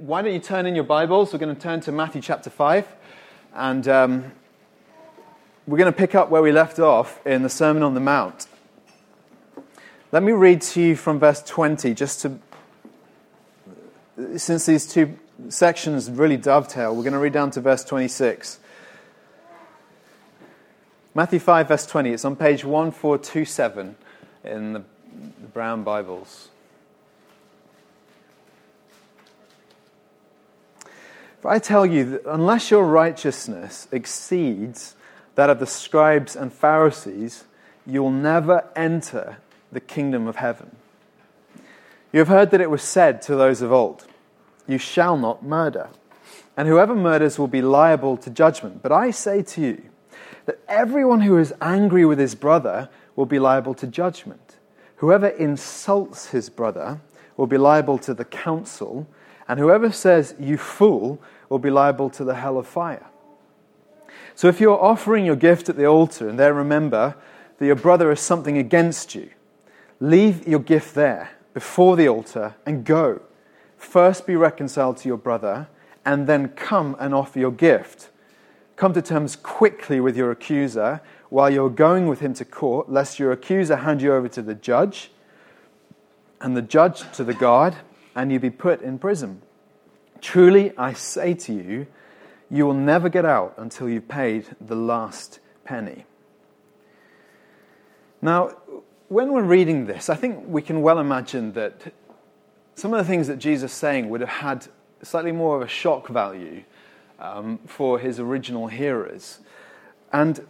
Why 0.00 0.22
don't 0.22 0.32
you 0.32 0.38
turn 0.38 0.64
in 0.66 0.76
your 0.76 0.84
Bibles? 0.84 1.32
We're 1.32 1.40
going 1.40 1.56
to 1.56 1.60
turn 1.60 1.80
to 1.80 1.90
Matthew 1.90 2.22
chapter 2.22 2.50
5. 2.50 2.86
And 3.52 3.88
um, 3.88 4.32
we're 5.66 5.76
going 5.76 5.92
to 5.92 5.98
pick 5.98 6.14
up 6.14 6.30
where 6.30 6.40
we 6.40 6.52
left 6.52 6.78
off 6.78 7.18
in 7.26 7.42
the 7.42 7.48
Sermon 7.48 7.82
on 7.82 7.94
the 7.94 8.00
Mount. 8.00 8.46
Let 10.12 10.22
me 10.22 10.30
read 10.30 10.62
to 10.62 10.80
you 10.80 10.94
from 10.94 11.18
verse 11.18 11.42
20, 11.42 11.94
just 11.94 12.20
to. 12.20 12.38
Since 14.36 14.66
these 14.66 14.86
two 14.86 15.18
sections 15.48 16.08
really 16.08 16.36
dovetail, 16.36 16.94
we're 16.94 17.02
going 17.02 17.12
to 17.12 17.18
read 17.18 17.32
down 17.32 17.50
to 17.50 17.60
verse 17.60 17.82
26. 17.82 18.60
Matthew 21.12 21.40
5, 21.40 21.66
verse 21.66 21.86
20. 21.86 22.10
It's 22.10 22.24
on 22.24 22.36
page 22.36 22.64
1427 22.64 23.96
in 24.44 24.74
the, 24.74 24.84
the 25.40 25.48
Brown 25.48 25.82
Bibles. 25.82 26.50
For 31.48 31.54
I 31.54 31.60
tell 31.60 31.86
you 31.86 32.04
that 32.10 32.26
unless 32.26 32.70
your 32.70 32.84
righteousness 32.84 33.88
exceeds 33.90 34.96
that 35.34 35.48
of 35.48 35.60
the 35.60 35.66
scribes 35.66 36.36
and 36.36 36.52
Pharisees, 36.52 37.44
you 37.86 38.02
will 38.02 38.10
never 38.10 38.68
enter 38.76 39.38
the 39.72 39.80
kingdom 39.80 40.26
of 40.26 40.36
heaven. 40.36 40.76
You 42.12 42.18
have 42.18 42.28
heard 42.28 42.50
that 42.50 42.60
it 42.60 42.68
was 42.68 42.82
said 42.82 43.22
to 43.22 43.34
those 43.34 43.62
of 43.62 43.72
old, 43.72 44.06
You 44.66 44.76
shall 44.76 45.16
not 45.16 45.42
murder, 45.42 45.88
and 46.54 46.68
whoever 46.68 46.94
murders 46.94 47.38
will 47.38 47.48
be 47.48 47.62
liable 47.62 48.18
to 48.18 48.28
judgment. 48.28 48.82
But 48.82 48.92
I 48.92 49.10
say 49.10 49.40
to 49.40 49.62
you 49.62 49.82
that 50.44 50.58
everyone 50.68 51.22
who 51.22 51.38
is 51.38 51.54
angry 51.62 52.04
with 52.04 52.18
his 52.18 52.34
brother 52.34 52.90
will 53.16 53.24
be 53.24 53.38
liable 53.38 53.72
to 53.76 53.86
judgment. 53.86 54.56
Whoever 54.96 55.28
insults 55.28 56.28
his 56.28 56.50
brother 56.50 57.00
will 57.38 57.46
be 57.46 57.56
liable 57.56 57.96
to 58.00 58.12
the 58.12 58.26
council 58.26 59.06
and 59.48 59.58
whoever 59.58 59.90
says, 59.90 60.34
You 60.38 60.58
fool, 60.58 61.18
will 61.48 61.58
be 61.58 61.70
liable 61.70 62.10
to 62.10 62.24
the 62.24 62.34
hell 62.34 62.58
of 62.58 62.66
fire. 62.66 63.06
So 64.34 64.48
if 64.48 64.60
you're 64.60 64.80
offering 64.80 65.24
your 65.24 65.36
gift 65.36 65.68
at 65.68 65.76
the 65.76 65.86
altar 65.86 66.28
and 66.28 66.38
there 66.38 66.54
remember 66.54 67.16
that 67.58 67.66
your 67.66 67.74
brother 67.74 68.10
has 68.10 68.20
something 68.20 68.56
against 68.56 69.14
you, 69.14 69.30
leave 70.00 70.46
your 70.46 70.60
gift 70.60 70.94
there 70.94 71.30
before 71.54 71.96
the 71.96 72.08
altar 72.08 72.54
and 72.64 72.84
go. 72.84 73.20
First 73.76 74.26
be 74.26 74.36
reconciled 74.36 74.96
to 74.98 75.08
your 75.08 75.16
brother 75.16 75.68
and 76.04 76.26
then 76.26 76.48
come 76.50 76.96
and 76.98 77.14
offer 77.14 77.38
your 77.38 77.50
gift. 77.50 78.10
Come 78.76 78.92
to 78.92 79.02
terms 79.02 79.34
quickly 79.34 79.98
with 80.00 80.16
your 80.16 80.30
accuser 80.30 81.00
while 81.30 81.50
you're 81.50 81.68
going 81.68 82.06
with 82.06 82.20
him 82.20 82.32
to 82.34 82.44
court, 82.44 82.90
lest 82.90 83.18
your 83.18 83.32
accuser 83.32 83.76
hand 83.76 84.00
you 84.00 84.14
over 84.14 84.28
to 84.28 84.42
the 84.42 84.54
judge 84.54 85.10
and 86.40 86.56
the 86.56 86.62
judge 86.62 87.10
to 87.12 87.24
the 87.24 87.34
guard 87.34 87.74
and 88.14 88.30
you 88.30 88.38
be 88.38 88.50
put 88.50 88.80
in 88.82 88.98
prison. 88.98 89.42
Truly, 90.20 90.76
I 90.76 90.92
say 90.92 91.34
to 91.34 91.52
you, 91.52 91.86
you 92.50 92.66
will 92.66 92.74
never 92.74 93.08
get 93.08 93.24
out 93.24 93.54
until 93.56 93.88
you've 93.88 94.08
paid 94.08 94.46
the 94.60 94.74
last 94.74 95.40
penny. 95.64 96.06
Now, 98.20 98.56
when 99.08 99.32
we're 99.32 99.42
reading 99.42 99.86
this, 99.86 100.08
I 100.08 100.14
think 100.14 100.44
we 100.46 100.62
can 100.62 100.82
well 100.82 100.98
imagine 100.98 101.52
that 101.52 101.92
some 102.74 102.92
of 102.92 102.98
the 102.98 103.04
things 103.04 103.26
that 103.28 103.38
Jesus 103.38 103.72
is 103.72 103.76
saying 103.76 104.08
would 104.08 104.20
have 104.20 104.28
had 104.28 104.66
slightly 105.02 105.32
more 105.32 105.56
of 105.56 105.62
a 105.62 105.68
shock 105.68 106.08
value 106.08 106.62
um, 107.18 107.58
for 107.66 107.98
his 107.98 108.18
original 108.20 108.66
hearers. 108.66 109.40
And 110.12 110.46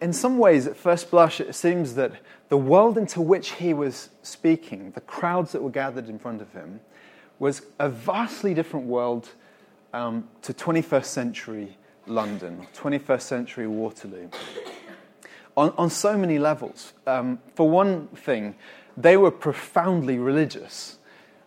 in 0.00 0.12
some 0.12 0.38
ways, 0.38 0.66
at 0.66 0.76
first 0.76 1.10
blush, 1.10 1.40
it 1.40 1.54
seems 1.54 1.94
that 1.94 2.12
the 2.48 2.56
world 2.56 2.98
into 2.98 3.20
which 3.20 3.52
he 3.52 3.72
was 3.72 4.10
speaking, 4.22 4.90
the 4.92 5.00
crowds 5.00 5.52
that 5.52 5.62
were 5.62 5.70
gathered 5.70 6.08
in 6.08 6.18
front 6.18 6.42
of 6.42 6.52
him, 6.52 6.80
was 7.42 7.62
a 7.80 7.88
vastly 7.88 8.54
different 8.54 8.86
world 8.86 9.28
um, 9.92 10.28
to 10.42 10.54
21st 10.54 11.04
century 11.06 11.76
London, 12.06 12.68
21st 12.72 13.20
century 13.22 13.66
Waterloo. 13.66 14.28
On, 15.56 15.74
on 15.76 15.90
so 15.90 16.16
many 16.16 16.38
levels. 16.38 16.92
Um, 17.04 17.40
for 17.56 17.68
one 17.68 18.06
thing, 18.14 18.54
they 18.96 19.16
were 19.16 19.32
profoundly 19.32 20.20
religious. 20.20 20.98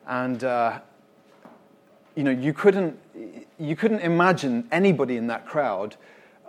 And, 0.05 0.43
uh, 0.43 0.79
you 2.13 2.23
know, 2.23 2.31
you 2.31 2.51
couldn't, 2.51 2.99
you 3.57 3.77
couldn't 3.77 4.01
imagine 4.01 4.67
anybody 4.73 5.15
in 5.15 5.27
that 5.27 5.45
crowd 5.45 5.95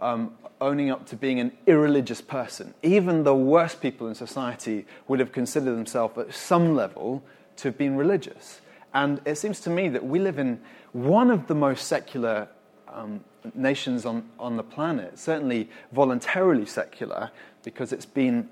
um, 0.00 0.34
owning 0.60 0.90
up 0.90 1.06
to 1.06 1.14
being 1.14 1.38
an 1.38 1.52
irreligious 1.68 2.20
person. 2.20 2.74
Even 2.82 3.22
the 3.22 3.36
worst 3.36 3.80
people 3.80 4.08
in 4.08 4.16
society 4.16 4.86
would 5.06 5.20
have 5.20 5.30
considered 5.30 5.76
themselves 5.76 6.18
at 6.18 6.34
some 6.34 6.74
level 6.74 7.22
to 7.58 7.68
have 7.68 7.78
been 7.78 7.96
religious. 7.96 8.60
And 8.96 9.20
it 9.26 9.36
seems 9.36 9.60
to 9.60 9.68
me 9.68 9.90
that 9.90 10.06
we 10.06 10.18
live 10.18 10.38
in 10.38 10.58
one 10.92 11.30
of 11.30 11.48
the 11.48 11.54
most 11.54 11.86
secular 11.86 12.48
um, 12.88 13.22
nations 13.54 14.06
on, 14.06 14.26
on 14.38 14.56
the 14.56 14.62
planet, 14.62 15.18
certainly 15.18 15.68
voluntarily 15.92 16.64
secular, 16.64 17.30
because 17.62 17.92
it's 17.92 18.06
been 18.06 18.48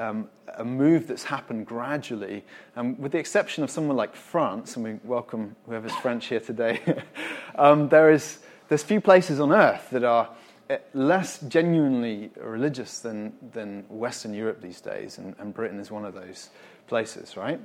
um, 0.00 0.28
a 0.56 0.64
move 0.64 1.06
that's 1.06 1.22
happened 1.22 1.66
gradually. 1.66 2.42
Um, 2.74 3.00
with 3.00 3.12
the 3.12 3.18
exception 3.18 3.62
of 3.62 3.70
someone 3.70 3.96
like 3.96 4.16
France, 4.16 4.74
and 4.74 4.84
we 4.84 4.98
welcome 5.04 5.54
whoever's 5.66 5.94
French 5.94 6.26
here 6.26 6.40
today, 6.40 6.80
um, 7.54 7.88
there 7.88 8.10
is, 8.10 8.40
there's 8.66 8.82
few 8.82 9.00
places 9.00 9.38
on 9.38 9.52
earth 9.52 9.90
that 9.90 10.02
are 10.02 10.30
eh, 10.68 10.78
less 10.94 11.38
genuinely 11.42 12.32
religious 12.40 12.98
than, 12.98 13.34
than 13.52 13.84
Western 13.88 14.34
Europe 14.34 14.60
these 14.60 14.80
days, 14.80 15.18
and, 15.18 15.36
and 15.38 15.54
Britain 15.54 15.78
is 15.78 15.92
one 15.92 16.04
of 16.04 16.12
those 16.12 16.50
places, 16.88 17.36
right? 17.36 17.60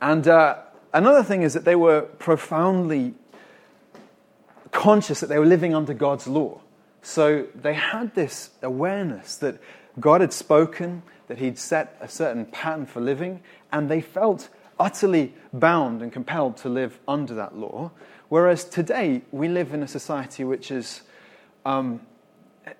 And 0.00 0.26
uh, 0.26 0.58
Another 0.92 1.22
thing 1.22 1.42
is 1.42 1.54
that 1.54 1.64
they 1.64 1.76
were 1.76 2.02
profoundly 2.02 3.14
conscious 4.72 5.20
that 5.20 5.28
they 5.28 5.38
were 5.38 5.46
living 5.46 5.74
under 5.74 5.94
God's 5.94 6.26
law. 6.26 6.60
So 7.02 7.46
they 7.54 7.74
had 7.74 8.14
this 8.14 8.50
awareness 8.62 9.36
that 9.36 9.60
God 9.98 10.20
had 10.20 10.32
spoken, 10.32 11.02
that 11.26 11.38
He'd 11.38 11.58
set 11.58 11.96
a 12.00 12.08
certain 12.08 12.46
pattern 12.46 12.86
for 12.86 13.00
living, 13.00 13.40
and 13.72 13.90
they 13.90 14.00
felt 14.00 14.48
utterly 14.78 15.34
bound 15.52 16.02
and 16.02 16.12
compelled 16.12 16.56
to 16.58 16.68
live 16.68 16.98
under 17.08 17.34
that 17.34 17.56
law. 17.56 17.90
Whereas 18.28 18.64
today, 18.64 19.22
we 19.32 19.48
live 19.48 19.72
in 19.72 19.82
a 19.82 19.88
society 19.88 20.44
which 20.44 20.70
is, 20.70 21.02
um, 21.64 22.00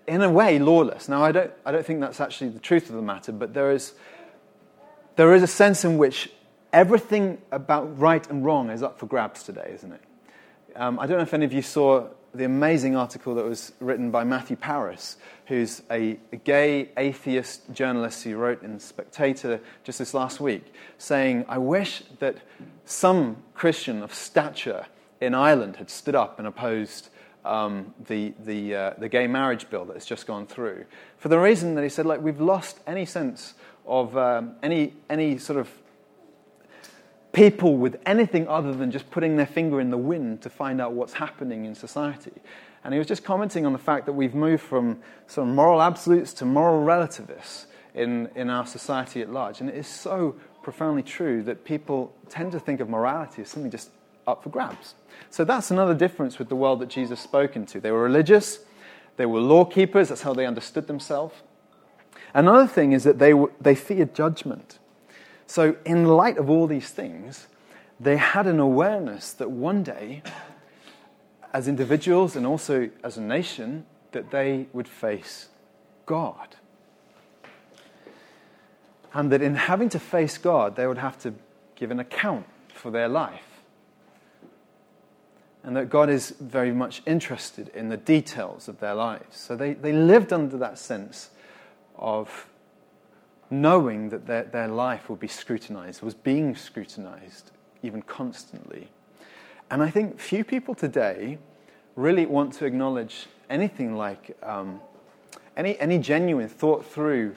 in 0.07 0.23
a 0.23 0.31
way, 0.31 0.59
lawless. 0.59 1.09
Now, 1.09 1.25
I 1.25 1.33
don't, 1.33 1.51
I 1.65 1.73
don't 1.73 1.85
think 1.85 2.01
that's 2.01 2.21
actually 2.21 2.51
the 2.51 2.61
truth 2.61 2.89
of 2.89 2.97
the 2.97 3.03
matter, 3.03 3.33
but 3.33 3.55
there 3.55 3.73
is, 3.73 3.95
there 5.17 5.35
is 5.35 5.43
a 5.43 5.47
sense 5.47 5.85
in 5.85 5.99
which 5.99 6.31
everything 6.73 7.39
about 7.51 7.99
right 7.99 8.29
and 8.31 8.45
wrong 8.45 8.71
is 8.71 8.83
up 8.83 8.99
for 8.99 9.07
grabs 9.07 9.43
today, 9.43 9.71
isn't 9.75 9.93
it? 9.93 10.03
Um, 10.77 10.99
I 10.99 11.07
don't 11.07 11.17
know 11.17 11.23
if 11.23 11.35
any 11.35 11.45
of 11.45 11.53
you 11.53 11.63
saw 11.63 12.09
the 12.35 12.45
amazing 12.45 12.95
article 12.95 13.35
that 13.35 13.45
was 13.45 13.73
written 13.81 14.11
by 14.11 14.23
Matthew 14.23 14.57
Parris, 14.57 15.17
who's 15.47 15.83
a, 15.91 16.19
a 16.31 16.37
gay 16.37 16.91
atheist 16.97 17.73
journalist 17.73 18.23
who 18.23 18.37
wrote 18.37 18.63
in 18.63 18.79
Spectator 18.79 19.61
just 19.83 19.99
this 19.99 20.13
last 20.13 20.41
week, 20.41 20.73
saying, 20.99 21.45
I 21.49 21.59
wish 21.59 22.03
that 22.19 22.37
some 22.85 23.39
Christian 23.55 24.03
of 24.03 24.13
stature 24.13 24.87
in 25.21 25.35
Ireland 25.35 25.77
had 25.77 25.91
stood 25.91 26.15
up 26.15 26.39
and 26.39 26.47
opposed 26.47 27.09
um, 27.45 27.95
the, 28.07 28.35
the, 28.45 28.75
uh, 28.75 28.95
the 28.99 29.09
gay 29.09 29.27
marriage 29.27 29.71
bill 29.71 29.87
that 29.87 29.95
has 29.95 30.05
just 30.05 30.27
gone 30.27 30.47
through. 30.47 30.85
For 31.17 31.29
the 31.29 31.39
reason 31.39 31.75
that 31.77 31.83
he 31.83 31.89
said, 31.89 32.05
like, 32.05 32.21
we've 32.21 32.41
lost 32.41 32.79
any 32.87 33.07
sense 33.07 33.55
of 33.87 34.17
um, 34.19 34.55
any, 34.63 34.93
any 35.09 35.39
sort 35.39 35.59
of 35.59 35.71
people 37.39 37.77
with 37.77 38.01
anything 38.05 38.49
other 38.49 38.75
than 38.75 38.91
just 38.91 39.09
putting 39.13 39.37
their 39.37 39.47
finger 39.47 39.81
in 39.81 39.91
the 39.91 39.97
wind 39.97 40.43
to 40.43 40.51
find 40.51 40.81
out 40.81 40.93
what's 40.93 41.13
happening 41.13 41.67
in 41.67 41.73
society. 41.73 42.33
And 42.83 42.93
he 42.93 42.99
was 42.99 43.07
just 43.07 43.23
commenting 43.23 43.65
on 43.65 43.73
the 43.73 43.79
fact 43.79 44.07
that 44.07 44.13
we've 44.13 44.35
moved 44.35 44.65
from 44.65 44.99
some 45.29 45.55
moral 45.55 45.81
absolutes 45.81 46.33
to 46.35 46.45
moral 46.45 46.83
relativists 46.83 47.67
in, 47.95 48.29
in 48.35 48.51
our 48.51 48.67
society 48.67 49.23
at 49.23 49.31
large. 49.31 49.61
And 49.61 49.71
it 49.71 49.77
is 49.77 49.87
so 49.87 50.35
profoundly 50.65 51.05
true 51.05 51.45
that 51.45 51.65
people 51.65 52.13
tend 52.29 52.51
to 52.53 52.59
think 52.59 52.81
of 52.81 52.89
morality 52.89 53.43
as 53.43 53.49
something 53.51 53.71
just 53.71 53.91
up 54.27 54.43
for 54.43 54.51
grabs. 54.51 54.97
So 55.31 55.45
that's 55.45 55.71
another 55.71 55.95
difference 55.95 56.41
with 56.41 56.49
the 56.49 56.57
world 56.57 56.81
that 56.81 56.89
Jesus 56.89 57.21
spoke 57.21 57.55
into. 57.55 57.79
They 57.79 57.93
were 57.93 58.03
religious, 58.03 58.59
they 59.17 59.27
were 59.27 59.41
law 59.41 59.65
keepers, 59.65 60.09
that's 60.09 60.23
how 60.23 60.35
they 60.35 60.45
understood 60.45 60.89
themselves. 60.89 61.37
Another 62.35 62.67
thing 62.67 62.91
is 62.91 63.05
that 63.05 63.21
they, 63.21 63.33
they 63.61 63.77
feared 63.77 64.13
judgment. 64.13 64.81
So, 65.49 65.77
in 65.87 66.05
light 66.05 66.37
of 66.37 66.51
all 66.51 66.67
these 66.67 66.91
things, 66.91 67.47
they 67.99 68.19
had 68.19 68.47
an 68.47 68.61
awareness 68.61 69.33
that 69.33 69.51
one 69.51 69.83
day, 69.83 70.23
as 71.55 71.67
individuals 71.67 72.37
and 72.37 72.47
also 72.47 72.91
as 73.03 73.17
a 73.17 73.23
nation, 73.23 73.87
that 74.13 74.31
they 74.31 74.67
would 74.75 74.87
face 74.87 75.49
God. 76.05 76.57
And 79.15 79.33
that 79.33 79.41
in 79.41 79.55
having 79.55 79.89
to 79.89 79.99
face 79.99 80.37
God, 80.37 80.77
they 80.77 80.87
would 80.87 80.99
have 80.99 81.19
to 81.21 81.33
give 81.77 81.91
an 81.91 81.99
account 81.99 82.45
for 82.69 82.91
their 82.91 83.09
life. 83.09 83.63
And 85.65 85.75
that 85.77 85.89
God 85.89 86.11
is 86.11 86.35
very 86.39 86.73
much 86.73 87.01
interested 87.07 87.69
in 87.71 87.89
the 87.89 87.97
details 87.97 88.69
of 88.69 88.81
their 88.81 88.95
lives. 88.95 89.39
So 89.39 89.57
they, 89.57 89.73
they 89.73 89.95
lived 89.95 90.31
under 90.31 90.59
that 90.59 90.79
sense 90.79 91.31
of 91.97 92.49
knowing 93.51 94.11
that 94.11 94.27
their, 94.27 94.45
their 94.45 94.69
life 94.69 95.09
would 95.09 95.21
be 95.21 95.29
scrutinized, 95.29 96.03
was 96.03 96.15
being 96.15 96.55
scrutinized 96.55 97.51
even 97.83 98.03
constantly. 98.03 98.89
And 99.71 99.83
I 99.83 99.91
think 99.91 100.19
few 100.19 100.45
people 100.45 100.75
today 100.75 101.39
really 101.97 102.27
want 102.27 102.53
to 102.55 102.65
acknowledge 102.65 103.27
anything 103.51 103.97
like 103.97 104.37
um, 104.43 104.81
any, 105.57 105.79
any 105.79 105.99
genuine 105.99 106.49
thought 106.49 106.87
through 106.87 107.35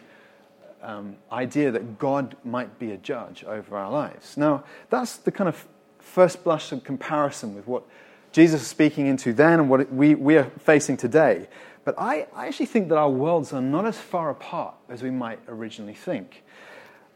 um, 0.81 1.15
idea 1.31 1.71
that 1.71 1.99
God 1.99 2.35
might 2.43 2.79
be 2.79 2.91
a 2.91 2.97
judge 2.97 3.43
over 3.43 3.77
our 3.77 3.91
lives. 3.91 4.37
Now, 4.37 4.63
that's 4.89 5.17
the 5.17 5.31
kind 5.31 5.47
of 5.47 5.67
first 5.99 6.43
blush 6.43 6.71
of 6.71 6.83
comparison 6.83 7.55
with 7.55 7.67
what 7.67 7.83
Jesus 8.31 8.61
is 8.61 8.67
speaking 8.67 9.07
into 9.07 9.33
then 9.33 9.59
and 9.59 9.69
what 9.69 9.91
we, 9.91 10.15
we 10.15 10.37
are 10.37 10.45
facing 10.59 10.97
today. 10.97 11.47
But 11.83 11.95
I, 11.97 12.27
I 12.35 12.47
actually 12.47 12.67
think 12.67 12.89
that 12.89 12.97
our 12.97 13.09
worlds 13.09 13.53
are 13.53 13.61
not 13.61 13.85
as 13.85 13.97
far 13.97 14.29
apart 14.29 14.75
as 14.89 15.01
we 15.01 15.09
might 15.09 15.39
originally 15.47 15.95
think. 15.95 16.43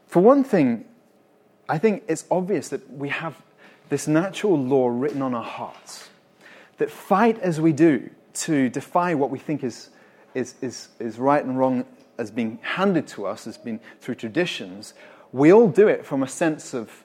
For 0.08 0.22
one 0.22 0.44
thing, 0.44 0.86
I 1.70 1.78
think 1.78 2.04
it's 2.08 2.26
obvious 2.32 2.70
that 2.70 2.92
we 2.92 3.10
have 3.10 3.42
this 3.90 4.08
natural 4.08 4.58
law 4.58 4.88
written 4.88 5.22
on 5.22 5.34
our 5.34 5.44
hearts 5.44 6.10
that 6.78 6.90
fight 6.90 7.40
as 7.40 7.62
we 7.62 7.72
do 7.72 8.10
to 8.34 8.70
defy 8.70 9.14
what 9.14 9.30
we 9.30 9.40
think 9.40 9.64
is, 9.64 9.90
is, 10.34 10.56
is, 10.62 10.90
is 11.00 11.18
right 11.18 11.44
and 11.44 11.58
wrong 11.58 11.86
as 12.18 12.32
being 12.32 12.60
handed 12.62 13.08
to 13.08 13.26
us, 13.26 13.48
as 13.48 13.58
being 13.58 13.80
through 14.02 14.16
traditions, 14.16 14.94
we 15.32 15.52
all 15.52 15.68
do 15.68 15.88
it 15.88 16.06
from 16.06 16.24
a 16.24 16.28
sense 16.28 16.74
of, 16.74 17.04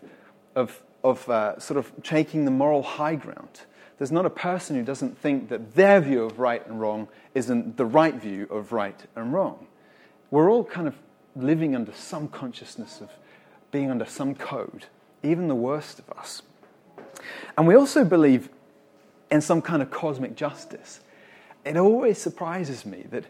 of, 0.55 0.81
of 1.03 1.29
uh, 1.29 1.59
sort 1.59 1.79
of 1.79 1.93
taking 2.03 2.45
the 2.45 2.51
moral 2.51 2.83
high 2.83 3.15
ground. 3.15 3.63
There's 4.01 4.11
not 4.11 4.25
a 4.25 4.31
person 4.31 4.77
who 4.77 4.83
doesn't 4.83 5.19
think 5.19 5.51
that 5.51 5.75
their 5.75 6.01
view 6.01 6.25
of 6.25 6.39
right 6.39 6.67
and 6.67 6.81
wrong 6.81 7.07
isn't 7.35 7.77
the 7.77 7.85
right 7.85 8.15
view 8.15 8.47
of 8.51 8.73
right 8.73 8.99
and 9.15 9.31
wrong. 9.31 9.67
We're 10.31 10.51
all 10.51 10.65
kind 10.65 10.89
of 10.89 10.95
living 11.37 11.75
under 11.75 11.93
some 11.93 12.27
consciousness 12.27 13.03
of 13.03 13.11
being 13.71 13.91
under 13.91 14.07
some 14.07 14.35
code, 14.35 14.87
even 15.23 15.49
the 15.49 15.55
worst 15.55 15.99
of 15.99 16.09
us. 16.17 16.41
And 17.59 17.67
we 17.67 17.75
also 17.75 18.03
believe 18.03 18.49
in 19.31 19.43
some 19.43 19.61
kind 19.61 19.83
of 19.83 19.91
cosmic 19.91 20.35
justice. 20.35 21.01
It 21.67 21.77
always 21.77 22.17
surprises 22.17 22.87
me 22.87 23.05
that 23.11 23.25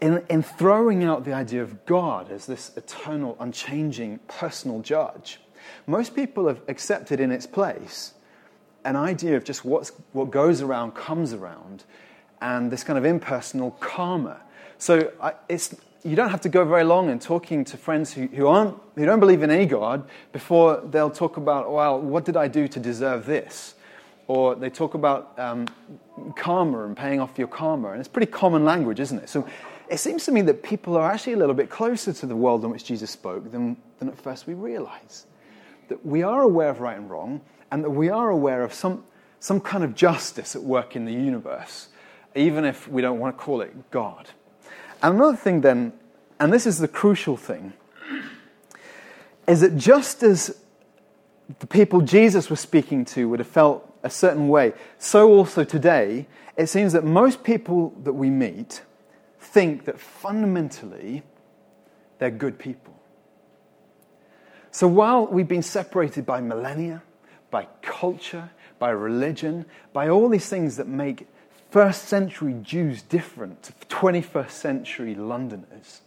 in, 0.00 0.24
in 0.30 0.44
throwing 0.44 1.02
out 1.02 1.24
the 1.24 1.32
idea 1.32 1.60
of 1.60 1.84
God 1.86 2.30
as 2.30 2.46
this 2.46 2.70
eternal, 2.76 3.36
unchanging, 3.40 4.20
personal 4.28 4.78
judge, 4.78 5.40
most 5.88 6.14
people 6.14 6.46
have 6.46 6.60
accepted 6.68 7.18
in 7.18 7.32
its 7.32 7.48
place 7.48 8.14
an 8.84 8.96
idea 8.96 9.36
of 9.36 9.44
just 9.44 9.64
what's, 9.64 9.92
what 10.12 10.30
goes 10.30 10.60
around 10.60 10.92
comes 10.92 11.32
around 11.32 11.84
and 12.40 12.70
this 12.70 12.84
kind 12.84 12.98
of 12.98 13.04
impersonal 13.04 13.72
karma. 13.72 14.40
So 14.78 15.12
I, 15.20 15.32
it's, 15.48 15.74
you 16.04 16.16
don't 16.16 16.30
have 16.30 16.42
to 16.42 16.50
go 16.50 16.64
very 16.64 16.84
long 16.84 17.08
in 17.08 17.18
talking 17.18 17.64
to 17.64 17.76
friends 17.78 18.12
who, 18.12 18.26
who, 18.26 18.46
aren't, 18.46 18.76
who 18.94 19.06
don't 19.06 19.20
believe 19.20 19.42
in 19.42 19.50
any 19.50 19.64
God 19.64 20.06
before 20.32 20.82
they'll 20.90 21.10
talk 21.10 21.38
about, 21.38 21.72
well, 21.72 21.98
what 21.98 22.26
did 22.26 22.36
I 22.36 22.48
do 22.48 22.68
to 22.68 22.78
deserve 22.78 23.24
this? 23.24 23.74
Or 24.26 24.54
they 24.54 24.70
talk 24.70 24.94
about 24.94 25.38
um, 25.38 25.66
karma 26.36 26.84
and 26.84 26.96
paying 26.96 27.20
off 27.20 27.38
your 27.38 27.48
karma. 27.48 27.92
And 27.92 28.00
it's 28.00 28.08
pretty 28.08 28.30
common 28.30 28.64
language, 28.64 29.00
isn't 29.00 29.18
it? 29.18 29.28
So 29.28 29.46
it 29.88 29.98
seems 29.98 30.24
to 30.26 30.32
me 30.32 30.42
that 30.42 30.62
people 30.62 30.96
are 30.96 31.10
actually 31.10 31.34
a 31.34 31.36
little 31.36 31.54
bit 31.54 31.70
closer 31.70 32.12
to 32.12 32.26
the 32.26 32.36
world 32.36 32.64
in 32.64 32.70
which 32.70 32.84
Jesus 32.84 33.10
spoke 33.10 33.50
than, 33.50 33.76
than 33.98 34.08
at 34.08 34.18
first 34.18 34.46
we 34.46 34.54
realize. 34.54 35.26
That 35.88 36.04
we 36.04 36.22
are 36.22 36.42
aware 36.42 36.70
of 36.70 36.80
right 36.80 36.96
and 36.96 37.10
wrong, 37.10 37.40
and 37.74 37.82
that 37.82 37.90
we 37.90 38.08
are 38.08 38.30
aware 38.30 38.62
of 38.62 38.72
some, 38.72 39.02
some 39.40 39.60
kind 39.60 39.82
of 39.82 39.96
justice 39.96 40.54
at 40.54 40.62
work 40.62 40.94
in 40.94 41.06
the 41.06 41.12
universe, 41.12 41.88
even 42.36 42.64
if 42.64 42.86
we 42.86 43.02
don't 43.02 43.18
want 43.18 43.36
to 43.36 43.42
call 43.42 43.62
it 43.62 43.90
God. 43.90 44.30
And 45.02 45.16
another 45.16 45.36
thing, 45.36 45.62
then, 45.62 45.92
and 46.38 46.52
this 46.52 46.66
is 46.66 46.78
the 46.78 46.86
crucial 46.86 47.36
thing, 47.36 47.72
is 49.48 49.60
that 49.60 49.76
just 49.76 50.22
as 50.22 50.56
the 51.58 51.66
people 51.66 52.00
Jesus 52.00 52.48
was 52.48 52.60
speaking 52.60 53.04
to 53.06 53.28
would 53.28 53.40
have 53.40 53.48
felt 53.48 53.92
a 54.04 54.08
certain 54.08 54.48
way, 54.48 54.72
so 55.00 55.32
also 55.32 55.64
today, 55.64 56.28
it 56.56 56.68
seems 56.68 56.92
that 56.92 57.02
most 57.02 57.42
people 57.42 57.92
that 58.04 58.12
we 58.12 58.30
meet 58.30 58.82
think 59.40 59.84
that 59.86 59.98
fundamentally 59.98 61.24
they're 62.20 62.30
good 62.30 62.56
people. 62.56 62.94
So 64.70 64.86
while 64.86 65.26
we've 65.26 65.48
been 65.48 65.60
separated 65.60 66.24
by 66.24 66.40
millennia, 66.40 67.02
by 67.54 67.68
culture, 67.82 68.50
by 68.80 68.90
religion, 68.90 69.64
by 69.92 70.08
all 70.08 70.28
these 70.28 70.48
things 70.48 70.76
that 70.76 70.88
make 70.88 71.28
first 71.70 72.08
century 72.08 72.56
Jews 72.62 73.00
different 73.00 73.62
to 73.62 73.72
21st 73.86 74.50
century 74.50 75.14
Londoners. 75.14 76.00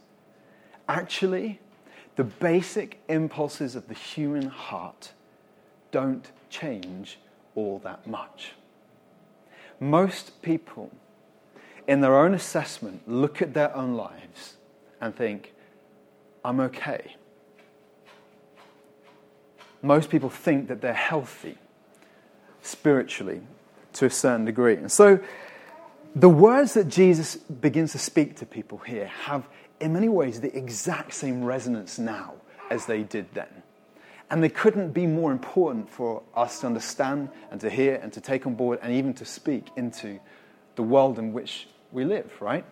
Actually, 0.90 1.58
the 2.16 2.24
basic 2.24 3.00
impulses 3.08 3.74
of 3.74 3.88
the 3.88 3.94
human 3.94 4.48
heart 4.48 5.12
don't 5.90 6.30
change 6.50 7.18
all 7.54 7.78
that 7.78 8.06
much. 8.06 8.52
Most 9.80 10.42
people, 10.42 10.90
in 11.86 12.02
their 12.02 12.18
own 12.18 12.34
assessment, 12.34 13.08
look 13.08 13.40
at 13.40 13.54
their 13.54 13.74
own 13.74 13.94
lives 13.94 14.58
and 15.00 15.16
think, 15.16 15.54
I'm 16.44 16.60
okay. 16.60 17.16
Most 19.82 20.10
people 20.10 20.30
think 20.30 20.68
that 20.68 20.80
they're 20.80 20.92
healthy 20.92 21.56
spiritually 22.62 23.42
to 23.94 24.06
a 24.06 24.10
certain 24.10 24.44
degree. 24.44 24.74
And 24.74 24.90
so 24.90 25.20
the 26.14 26.28
words 26.28 26.74
that 26.74 26.88
Jesus 26.88 27.36
begins 27.36 27.92
to 27.92 27.98
speak 27.98 28.36
to 28.36 28.46
people 28.46 28.78
here 28.78 29.06
have, 29.06 29.48
in 29.80 29.92
many 29.92 30.08
ways, 30.08 30.40
the 30.40 30.56
exact 30.56 31.14
same 31.14 31.44
resonance 31.44 31.98
now 31.98 32.34
as 32.70 32.86
they 32.86 33.02
did 33.02 33.26
then. 33.34 33.62
And 34.30 34.42
they 34.42 34.48
couldn't 34.48 34.92
be 34.92 35.06
more 35.06 35.32
important 35.32 35.88
for 35.88 36.22
us 36.34 36.60
to 36.60 36.66
understand 36.66 37.30
and 37.50 37.60
to 37.60 37.70
hear 37.70 37.94
and 38.02 38.12
to 38.12 38.20
take 38.20 38.46
on 38.46 38.54
board 38.54 38.78
and 38.82 38.92
even 38.92 39.14
to 39.14 39.24
speak 39.24 39.68
into 39.76 40.18
the 40.76 40.82
world 40.82 41.18
in 41.18 41.32
which 41.32 41.68
we 41.92 42.04
live, 42.04 42.30
right? 42.40 42.64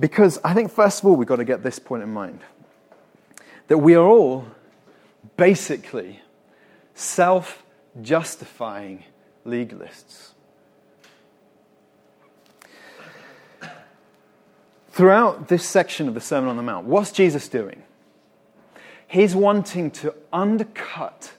Because 0.00 0.38
I 0.44 0.54
think, 0.54 0.72
first 0.72 1.00
of 1.00 1.06
all, 1.06 1.14
we've 1.14 1.28
got 1.28 1.36
to 1.36 1.44
get 1.44 1.62
this 1.62 1.78
point 1.78 2.02
in 2.02 2.12
mind 2.12 2.40
that 3.68 3.78
we 3.78 3.94
are 3.94 4.04
all 4.04 4.46
basically 5.36 6.20
self 6.94 7.62
justifying 8.02 9.04
legalists. 9.46 10.32
Throughout 14.90 15.48
this 15.48 15.64
section 15.64 16.08
of 16.08 16.14
the 16.14 16.20
Sermon 16.20 16.48
on 16.48 16.56
the 16.56 16.62
Mount, 16.62 16.86
what's 16.86 17.12
Jesus 17.12 17.48
doing? 17.48 17.82
He's 19.06 19.34
wanting 19.34 19.90
to 19.92 20.14
undercut 20.32 21.32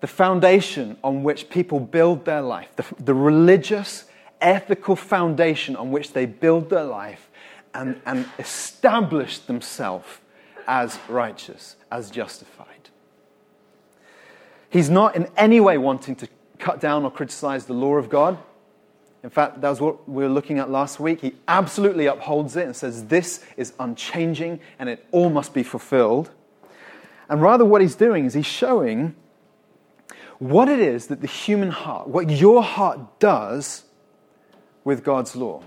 the 0.00 0.06
foundation 0.06 0.96
on 1.02 1.22
which 1.22 1.48
people 1.48 1.80
build 1.80 2.24
their 2.24 2.42
life, 2.42 2.68
the, 2.76 2.84
the 2.98 3.14
religious, 3.14 4.06
ethical 4.40 4.96
foundation 4.96 5.76
on 5.76 5.90
which 5.90 6.12
they 6.12 6.26
build 6.26 6.68
their 6.68 6.84
life 6.84 7.30
and, 7.74 8.00
and 8.04 8.26
establish 8.38 9.38
themselves 9.38 10.06
as 10.66 10.98
righteous, 11.08 11.76
as 11.96 12.10
justified. 12.10 12.90
He's 14.68 14.90
not 14.90 15.16
in 15.16 15.28
any 15.36 15.60
way 15.60 15.78
wanting 15.78 16.14
to 16.16 16.28
cut 16.58 16.80
down 16.80 17.04
or 17.04 17.10
criticize 17.10 17.64
the 17.64 17.72
law 17.72 17.94
of 17.94 18.10
God. 18.10 18.38
In 19.22 19.30
fact, 19.30 19.60
that 19.62 19.70
was 19.70 19.80
what 19.80 20.08
we 20.08 20.22
were 20.22 20.28
looking 20.28 20.58
at 20.58 20.70
last 20.70 21.00
week. 21.00 21.22
He 21.22 21.34
absolutely 21.48 22.06
upholds 22.06 22.54
it 22.56 22.66
and 22.66 22.76
says 22.76 23.06
this 23.06 23.44
is 23.56 23.72
unchanging 23.80 24.60
and 24.78 24.88
it 24.88 25.06
all 25.10 25.30
must 25.30 25.54
be 25.54 25.62
fulfilled. 25.62 26.30
And 27.28 27.42
rather, 27.42 27.64
what 27.64 27.80
he's 27.80 27.96
doing 27.96 28.26
is 28.26 28.34
he's 28.34 28.46
showing 28.46 29.16
what 30.38 30.68
it 30.68 30.78
is 30.78 31.06
that 31.06 31.22
the 31.22 31.26
human 31.26 31.70
heart, 31.70 32.08
what 32.08 32.30
your 32.30 32.62
heart 32.62 33.18
does 33.18 33.84
with 34.84 35.02
God's 35.02 35.34
law. 35.34 35.62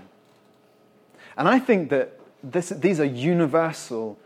And 1.36 1.48
I 1.48 1.58
think 1.58 1.90
that 1.90 2.18
this, 2.42 2.70
these 2.70 3.00
are 3.00 3.04
universal 3.04 4.18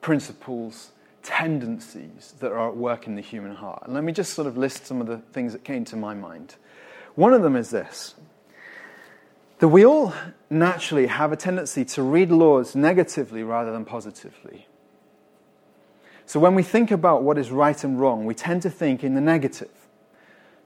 principles, 0.00 0.92
tendencies 1.26 2.34
that 2.38 2.52
are 2.52 2.68
at 2.68 2.76
work 2.76 3.08
in 3.08 3.16
the 3.16 3.20
human 3.20 3.52
heart. 3.52 3.82
And 3.84 3.92
let 3.94 4.04
me 4.04 4.12
just 4.12 4.32
sort 4.32 4.46
of 4.46 4.56
list 4.56 4.86
some 4.86 5.00
of 5.00 5.08
the 5.08 5.18
things 5.18 5.52
that 5.52 5.64
came 5.64 5.84
to 5.86 5.96
my 5.96 6.14
mind. 6.14 6.54
One 7.16 7.32
of 7.32 7.42
them 7.42 7.56
is 7.56 7.70
this 7.70 8.14
that 9.58 9.68
we 9.68 9.86
all 9.86 10.12
naturally 10.50 11.06
have 11.06 11.32
a 11.32 11.36
tendency 11.36 11.82
to 11.82 12.02
read 12.02 12.30
laws 12.30 12.76
negatively 12.76 13.42
rather 13.42 13.72
than 13.72 13.86
positively. 13.86 14.66
So 16.26 16.38
when 16.38 16.54
we 16.54 16.62
think 16.62 16.90
about 16.90 17.22
what 17.22 17.38
is 17.38 17.50
right 17.50 17.82
and 17.82 17.98
wrong, 17.98 18.26
we 18.26 18.34
tend 18.34 18.62
to 18.62 18.70
think 18.70 19.02
in 19.02 19.14
the 19.14 19.20
negative. 19.20 19.70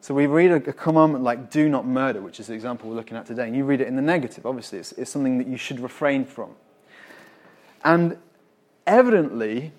So 0.00 0.12
we 0.12 0.26
read 0.26 0.50
a, 0.50 0.60
commandment 0.72 1.22
like 1.22 1.50
do 1.50 1.68
not 1.68 1.86
murder, 1.86 2.20
which 2.20 2.40
is 2.40 2.48
the 2.48 2.54
example 2.54 2.90
we're 2.90 2.96
looking 2.96 3.16
at 3.16 3.26
today, 3.26 3.46
and 3.46 3.56
you 3.56 3.64
read 3.64 3.80
it 3.80 3.86
in 3.86 3.94
the 3.94 4.02
negative. 4.02 4.44
Obviously, 4.44 4.80
it's, 4.80 4.92
it's 4.92 5.10
something 5.10 5.38
that 5.38 5.46
you 5.46 5.56
should 5.56 5.78
refrain 5.78 6.24
from. 6.24 6.50
And 7.84 8.18
evidently, 8.86 9.72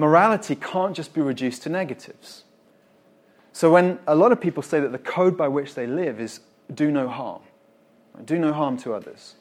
morality 0.00 0.56
can't 0.56 0.96
just 0.96 1.12
be 1.12 1.20
reduced 1.20 1.62
to 1.62 1.68
negatives. 1.68 2.44
So 3.52 3.70
when 3.70 3.98
a 4.06 4.14
lot 4.14 4.32
of 4.32 4.40
people 4.40 4.62
say 4.62 4.80
that 4.80 4.92
the 4.92 4.98
code 4.98 5.36
by 5.36 5.48
which 5.48 5.74
they 5.74 5.86
live 5.86 6.18
is 6.18 6.40
do 6.72 6.90
no 6.90 7.06
harm, 7.06 7.42
do 8.24 8.38
no 8.38 8.54
harm 8.54 8.78
to 8.78 8.94
others. 8.94 9.34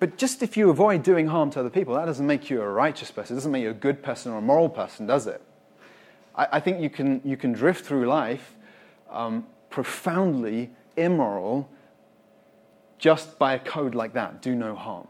But 0.00 0.18
just 0.18 0.42
if 0.42 0.56
you 0.56 0.68
avoid 0.68 1.04
doing 1.04 1.28
harm 1.28 1.50
to 1.52 1.60
other 1.60 1.70
people, 1.70 1.94
that 1.94 2.06
doesn't 2.06 2.26
make 2.26 2.50
you 2.50 2.60
a 2.60 2.68
righteous 2.68 3.12
person. 3.12 3.36
It 3.36 3.38
doesn't 3.38 3.52
make 3.52 3.62
you 3.62 3.70
a 3.70 3.74
good 3.74 4.02
person 4.02 4.32
or 4.32 4.38
a 4.38 4.42
moral 4.42 4.68
person, 4.68 5.06
does 5.06 5.28
it? 5.28 5.40
I, 6.34 6.48
I 6.54 6.60
think 6.60 6.80
you 6.80 6.90
can, 6.90 7.20
you 7.24 7.36
can 7.36 7.52
drift 7.52 7.84
through 7.84 8.06
life 8.06 8.56
um, 9.10 9.46
profoundly 9.70 10.70
immoral 10.96 11.68
just 12.98 13.38
by 13.38 13.54
a 13.54 13.60
code 13.60 13.94
like 13.94 14.14
that 14.14 14.42
do 14.42 14.56
no 14.56 14.74
harm. 14.74 15.06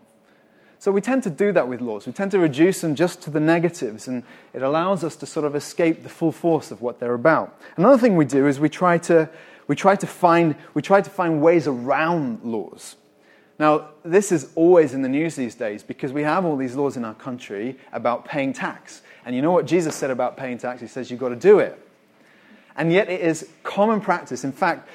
So 0.83 0.91
we 0.91 1.01
tend 1.01 1.23
to 1.23 1.31
do 1.31 1.53
that 1.53 1.69
with 1.69 1.81
laws. 1.81 2.09
We 2.09 2.13
tend 2.13 2.33
to 2.33 2.41
reduce 2.41 2.81
them 2.81 2.97
just 2.97 3.23
to 3.23 3.31
the 3.31 3.39
negatives, 3.39 4.09
and 4.09 4.25
it 4.53 4.63
allows 4.63 5.05
us 5.05 5.15
to 5.15 5.27
sort 5.27 5.47
of 5.47 5.55
escape 5.55 6.03
the 6.03 6.09
full 6.09 6.33
force 6.33 6.73
of 6.73 6.83
what 6.83 6.99
they're 6.99 7.15
about. 7.15 7.57
Another 7.77 7.97
thing 7.97 8.17
we 8.17 8.25
do 8.25 8.49
is 8.49 8.59
we 8.59 8.69
try 8.69 8.99
to, 8.99 9.31
we 9.69 9.77
try 9.77 9.95
to, 9.95 10.09
find, 10.09 10.57
we 10.75 10.83
try 10.83 11.01
to 11.01 11.09
find 11.09 11.41
ways 11.41 11.69
around 11.69 12.43
laws. 12.43 12.97
Now, 13.61 13.91
this 14.05 14.33
is 14.33 14.51
always 14.57 14.93
in 14.93 15.03
the 15.03 15.09
news 15.09 15.37
these 15.37 15.55
days 15.55 15.85
because 15.85 16.13
we 16.13 16.25
have 16.25 16.45
all 16.45 16.57
these 16.57 16.75
laws 16.75 16.97
in 16.97 17.05
our 17.05 17.15
country 17.15 17.79
about 17.93 18.25
paying 18.25 18.53
tax. 18.53 19.03
And 19.25 19.37
you 19.37 19.41
know 19.41 19.53
what 19.53 19.67
Jesus 19.67 19.95
said 19.95 20.11
about 20.11 20.37
paying 20.37 20.59
tax? 20.59 20.81
He 20.81 20.89
says 20.89 21.13
you've 21.13 21.21
got 21.21 21.29
to 21.29 21.37
do 21.37 21.61
it. 21.61 21.79
And 22.75 22.93
yet 22.93 23.09
it 23.09 23.21
is 23.21 23.49
common 23.63 24.01
practice. 24.01 24.43
In 24.43 24.51
fact, 24.51 24.89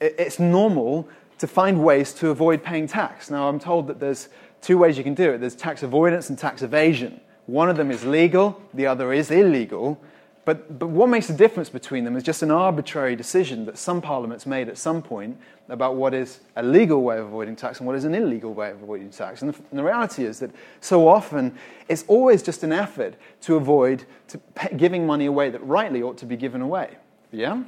it's 0.00 0.38
normal 0.38 1.08
to 1.38 1.48
find 1.48 1.82
ways 1.82 2.12
to 2.12 2.28
avoid 2.30 2.62
paying 2.62 2.86
tax. 2.86 3.28
Now, 3.28 3.48
I'm 3.48 3.58
told 3.58 3.88
that 3.88 3.98
there's 3.98 4.28
two 4.62 4.78
ways 4.78 4.96
you 4.96 5.04
can 5.04 5.14
do 5.14 5.32
it 5.32 5.38
there's 5.38 5.54
tax 5.54 5.82
avoidance 5.82 6.30
and 6.30 6.38
tax 6.38 6.62
evasion. 6.62 7.20
One 7.46 7.68
of 7.68 7.76
them 7.76 7.90
is 7.90 8.04
legal, 8.04 8.60
the 8.72 8.86
other 8.86 9.12
is 9.12 9.30
illegal. 9.30 10.00
But, 10.44 10.78
but 10.78 10.88
what 10.88 11.08
makes 11.08 11.28
the 11.28 11.34
difference 11.34 11.70
between 11.70 12.04
them 12.04 12.16
is 12.16 12.24
just 12.24 12.42
an 12.42 12.50
arbitrary 12.50 13.14
decision 13.14 13.64
that 13.66 13.78
some 13.78 14.02
parliaments 14.02 14.44
made 14.44 14.68
at 14.68 14.76
some 14.76 15.00
point 15.00 15.38
about 15.68 15.94
what 15.94 16.14
is 16.14 16.40
a 16.56 16.62
legal 16.64 17.02
way 17.02 17.18
of 17.18 17.26
avoiding 17.26 17.54
tax 17.54 17.78
and 17.78 17.86
what 17.86 17.94
is 17.94 18.04
an 18.04 18.14
illegal 18.14 18.52
way 18.52 18.70
of 18.70 18.82
avoiding 18.82 19.10
tax. 19.10 19.42
And 19.42 19.54
the, 19.54 19.58
and 19.70 19.78
the 19.78 19.84
reality 19.84 20.24
is 20.24 20.40
that 20.40 20.50
so 20.80 21.06
often 21.06 21.56
it's 21.88 22.04
always 22.08 22.42
just 22.42 22.64
an 22.64 22.72
effort 22.72 23.14
to 23.42 23.54
avoid 23.54 24.04
to 24.28 24.38
pay, 24.38 24.76
giving 24.76 25.06
money 25.06 25.26
away 25.26 25.48
that 25.50 25.64
rightly 25.64 26.02
ought 26.02 26.18
to 26.18 26.26
be 26.26 26.36
given 26.36 26.60
away. 26.60 26.96
Yeah? 27.30 27.62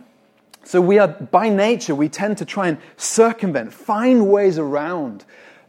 So 0.65 0.81
we 0.81 0.99
are, 0.99 1.09
by 1.09 1.51
nature, 1.51 1.95
we 1.95 2.09
tend 2.09 2.39
to 2.39 2.45
try 2.45 2.69
and 2.69 2.79
circumvent, 2.97 3.73
find 3.73 4.29
ways 4.33 4.59
around 4.59 5.25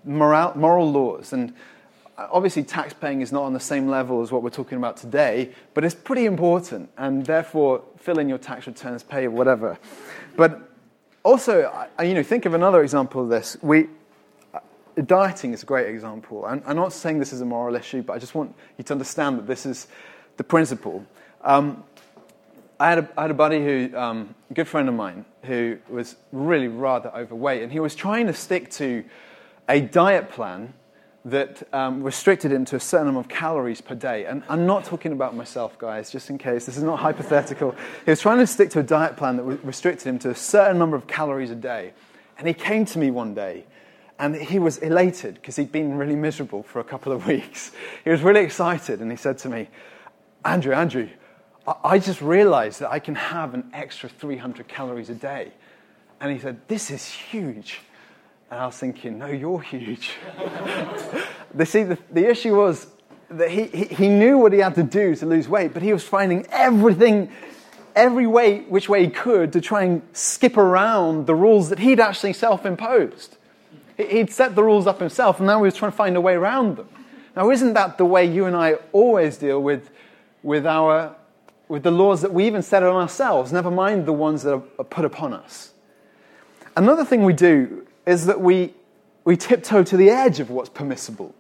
moral, 0.06 0.54
moral 0.56 0.92
laws. 0.92 1.34
And 1.34 1.54
obviously, 2.18 2.64
tax 2.64 2.94
paying 2.94 3.22
is 3.22 3.32
not 3.32 3.44
on 3.44 3.54
the 3.54 3.60
same 3.60 3.88
level 3.88 4.22
as 4.22 4.32
what 4.32 4.44
we're 4.44 4.50
talking 4.50 4.78
about 4.78 4.98
today, 4.98 5.52
but 5.74 5.84
it's 5.84 5.96
pretty 5.96 6.26
important. 6.26 6.90
And 6.98 7.26
therefore, 7.26 7.84
fill 7.98 8.20
in 8.20 8.30
your 8.30 8.38
tax 8.38 8.68
returns, 8.68 9.04
pay 9.04 9.28
whatever. 9.28 9.78
But 10.36 10.70
also, 11.24 11.88
you 12.02 12.14
know, 12.14 12.24
think 12.24 12.46
of 12.46 12.54
another 12.54 12.84
example 12.84 13.24
of 13.24 13.30
this. 13.30 13.58
We, 13.62 13.88
dieting 15.04 15.54
is 15.54 15.64
a 15.64 15.66
great 15.66 15.90
example. 15.90 16.46
I'm, 16.46 16.62
I'm, 16.66 16.76
not 16.76 16.94
saying 16.94 17.20
this 17.20 17.34
is 17.34 17.42
a 17.42 17.46
moral 17.46 17.76
issue, 17.76 18.02
but 18.02 18.14
I 18.14 18.20
just 18.20 18.36
want 18.36 18.56
you 18.78 18.84
to 18.84 18.94
understand 18.94 19.40
that 19.40 19.48
this 19.48 19.66
is 19.66 19.88
the 20.38 20.44
principle. 20.44 21.06
Um, 21.42 21.84
I 22.80 22.90
had, 22.90 23.00
a, 23.00 23.10
I 23.18 23.22
had 23.24 23.32
a 23.32 23.36
buddy 23.36 23.64
who, 23.64 23.98
um, 23.98 24.36
a 24.52 24.54
good 24.54 24.68
friend 24.68 24.88
of 24.90 24.96
mine, 24.96 25.26
who 25.44 25.78
was 25.90 26.16
really 26.32 26.68
rather 26.68 27.10
overweight, 27.16 27.64
and 27.64 27.72
he 27.72 27.80
was 27.80 27.96
trying 27.96 28.28
to 28.28 28.34
stick 28.34 28.70
to 28.72 29.04
a 29.68 29.82
diet 29.82 30.30
plan 30.30 30.74
that 31.26 31.68
um, 31.74 32.04
restricted 32.04 32.52
him 32.52 32.66
to 32.66 32.76
a 32.76 32.80
certain 32.80 33.08
number 33.08 33.20
of 33.20 33.28
calories 33.28 33.82
per 33.82 33.96
day. 33.96 34.26
And 34.26 34.44
I'm 34.48 34.68
not 34.68 34.86
talking 34.86 35.12
about 35.12 35.36
myself, 35.36 35.78
guys, 35.80 36.12
just 36.12 36.30
in 36.30 36.38
case. 36.38 36.68
This 36.68 36.78
is 36.78 36.84
not 36.84 37.00
hypothetical. 37.08 37.76
He 38.06 38.12
was 38.12 38.22
trying 38.22 38.38
to 38.38 38.48
stick 38.48 38.70
to 38.72 38.80
a 38.80 38.84
diet 38.84 39.18
plan 39.18 39.38
that 39.38 39.44
restricted 39.44 40.08
him 40.08 40.20
to 40.20 40.30
a 40.30 40.36
certain 40.36 40.78
number 40.78 40.96
of 40.96 41.08
calories 41.08 41.50
a 41.50 41.56
day. 41.56 41.94
And 42.38 42.48
he 42.48 42.54
came 42.54 42.86
to 42.86 43.00
me 43.00 43.10
one 43.10 43.34
day 43.34 43.66
and 44.20 44.36
he 44.36 44.60
was 44.60 44.78
elated 44.78 45.36
because 45.36 45.56
he'd 45.56 45.72
been 45.72 45.98
really 45.98 46.16
miserable 46.16 46.64
for 46.64 46.80
a 46.80 46.84
couple 46.84 47.12
of 47.12 47.26
weeks. 47.28 47.72
He 48.04 48.12
was 48.12 48.22
really 48.22 48.42
excited 48.42 49.00
and 49.00 49.10
he 49.10 49.18
said 49.18 49.40
to 49.40 49.50
me, 49.50 49.68
Andrew, 50.44 50.74
Andrew, 50.74 51.10
I 51.84 51.98
just 51.98 52.22
realized 52.22 52.82
that 52.82 52.92
I 52.92 53.00
can 53.00 53.16
have 53.16 53.56
an 53.56 53.72
extra 53.74 54.08
300 54.08 54.68
calories 54.68 55.10
a 55.10 55.16
day. 55.16 55.52
And 56.22 56.32
he 56.32 56.38
said, 56.38 56.60
This 56.68 56.92
is 56.92 57.08
huge. 57.08 57.82
And 58.52 58.60
I 58.60 58.66
was 58.68 58.78
thinking, 58.78 59.18
no, 59.18 59.28
you're 59.28 59.62
huge. 59.62 60.12
the, 61.54 61.66
see, 61.66 61.84
the, 61.84 61.98
the 62.12 62.30
issue 62.30 62.56
was 62.56 62.88
that 63.30 63.50
he, 63.50 63.66
he, 63.66 63.86
he 63.86 64.08
knew 64.08 64.38
what 64.38 64.54
he 64.54 64.60
had 64.60 64.76
to 64.76 64.84
do 64.84 65.16
to 65.16 65.26
lose 65.26 65.48
weight, 65.48 65.74
but 65.74 65.82
he 65.82 65.92
was 65.92 66.04
finding 66.04 66.46
everything, 66.52 67.32
every 67.96 68.28
way, 68.28 68.62
which 68.62 68.88
way 68.88 69.04
he 69.06 69.10
could 69.10 69.54
to 69.54 69.62
try 69.62 69.84
and 69.84 70.04
skip 70.14 70.58
around 70.58 71.26
the 71.26 71.34
rules 71.34 71.70
that 71.70 71.80
he'd 71.80 72.00
actually 72.00 72.34
self 72.34 72.66
imposed. 72.66 73.38
He'd 73.98 74.32
set 74.32 74.56
the 74.56 74.64
rules 74.64 74.88
up 74.88 75.00
himself, 75.00 75.40
and 75.40 75.48
now 75.48 75.58
he 75.60 75.64
was 75.64 75.76
trying 75.76 75.92
to 75.92 75.98
find 75.98 76.16
a 76.16 76.22
way 76.22 76.34
around 76.34 76.78
them. 76.78 76.90
Now, 77.36 77.50
isn't 77.50 77.74
that 77.74 77.98
the 77.98 78.06
way 78.06 78.26
you 78.26 78.46
and 78.46 78.56
I 78.56 78.74
always 78.92 79.38
deal 79.38 79.62
with, 79.62 79.90
with, 80.44 80.66
our, 80.66 81.16
with 81.68 81.84
the 81.84 81.92
laws 81.92 82.22
that 82.22 82.34
we 82.34 82.46
even 82.46 82.62
set 82.62 82.84
on 82.84 82.96
ourselves, 82.96 83.52
never 83.52 83.72
mind 83.72 84.06
the 84.06 84.14
ones 84.14 84.44
that 84.44 84.54
are 84.54 84.84
put 84.84 85.04
upon 85.04 85.34
us? 85.34 85.72
Another 86.78 87.06
thing 87.06 87.24
we 87.24 87.34
do 87.34 87.86
is 88.06 88.26
that 88.26 88.40
we, 88.42 88.74
we 89.24 89.38
tiptoe 89.38 89.84
to 89.84 89.98
the 89.98 90.10
edge 90.10 90.40
of 90.40 90.50
what's 90.50 90.70
permissible. 90.70 91.34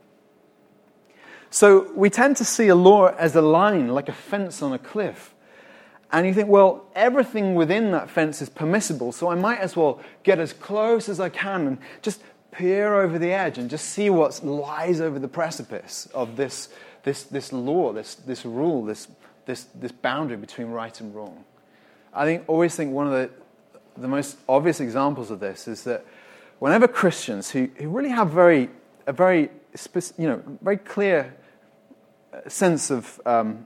So 1.50 1.92
we 1.94 2.10
tend 2.10 2.38
to 2.38 2.46
see 2.46 2.68
a 2.68 2.76
law 2.76 3.08
as 3.08 3.36
a 3.36 3.42
line, 3.42 3.88
like 3.90 4.10
a 4.10 4.14
fence 4.14 4.62
on 4.62 4.74
a 4.74 4.80
cliff. 4.80 5.34
And 6.12 6.28
you 6.28 6.34
think, 6.34 6.50
well, 6.50 6.86
everything 6.96 7.56
within 7.56 7.92
that 7.92 8.10
fence 8.10 8.42
is 8.42 8.50
permissible, 8.50 9.12
so 9.12 9.30
I 9.30 9.36
might 9.36 9.60
as 9.60 9.76
well 9.76 10.02
get 10.24 10.40
as 10.40 10.54
close 10.54 11.10
as 11.10 11.20
I 11.20 11.30
can 11.30 11.68
and 11.68 11.78
just 12.02 12.22
peer 12.52 12.96
over 12.96 13.20
the 13.20 13.32
edge 13.32 13.58
and 13.58 13.70
just 13.70 13.90
see 13.90 14.10
what 14.10 14.44
lies 14.44 15.02
over 15.02 15.20
the 15.20 15.28
precipice 15.28 16.08
of 16.14 16.36
this, 16.38 16.70
this, 17.04 17.24
this 17.24 17.52
law, 17.52 17.92
this, 17.92 18.16
this 18.16 18.46
rule, 18.46 18.84
this, 18.86 19.08
this, 19.46 19.66
this 19.76 19.92
boundary 19.92 20.38
between 20.38 20.68
right 20.68 21.00
and 21.02 21.14
wrong. 21.14 21.44
I 22.14 22.24
think, 22.26 22.44
always 22.48 22.76
think 22.76 22.94
one 22.94 23.08
of 23.08 23.14
the, 23.14 23.30
the 23.98 24.08
most 24.08 24.38
obvious 24.48 24.80
examples 24.80 25.32
of 25.32 25.40
this 25.40 25.68
is 25.68 25.84
that 25.84 26.06
whenever 26.60 26.88
Christians 26.88 27.52
who, 27.52 27.70
who 27.76 27.90
really 27.90 28.10
have 28.10 28.30
very, 28.30 28.70
a 29.08 29.14
very, 29.14 29.50
you 30.18 30.28
know, 30.28 30.42
very 30.62 30.78
clear 30.78 31.36
uh, 32.34 32.48
sense 32.50 32.90
of, 32.92 33.20
um, 33.26 33.66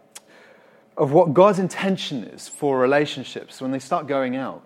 of 0.97 1.11
what 1.11 1.33
God's 1.33 1.59
intention 1.59 2.23
is 2.23 2.47
for 2.47 2.79
relationships, 2.79 3.61
when 3.61 3.71
they 3.71 3.79
start 3.79 4.07
going 4.07 4.35
out, 4.35 4.63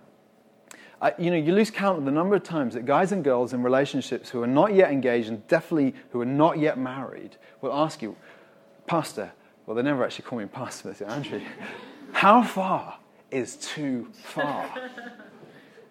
uh, 1.00 1.10
you 1.18 1.30
know, 1.30 1.36
you 1.36 1.52
lose 1.52 1.70
count 1.70 1.98
of 1.98 2.04
the 2.04 2.10
number 2.10 2.34
of 2.34 2.42
times 2.42 2.74
that 2.74 2.86
guys 2.86 3.12
and 3.12 3.22
girls 3.22 3.52
in 3.52 3.62
relationships 3.62 4.30
who 4.30 4.42
are 4.42 4.46
not 4.46 4.74
yet 4.74 4.90
engaged 4.90 5.28
and 5.28 5.46
definitely 5.48 5.94
who 6.10 6.20
are 6.20 6.26
not 6.26 6.58
yet 6.58 6.78
married 6.78 7.36
will 7.60 7.74
ask 7.74 8.00
you, 8.00 8.16
Pastor, 8.86 9.32
well, 9.66 9.74
they 9.74 9.82
never 9.82 10.04
actually 10.04 10.24
call 10.24 10.38
me 10.38 10.46
Pastor, 10.46 10.88
they 10.88 10.94
say, 10.94 11.04
Andrew, 11.04 11.42
how 12.12 12.42
far 12.42 12.98
is 13.30 13.56
too 13.56 14.08
far? 14.12 14.70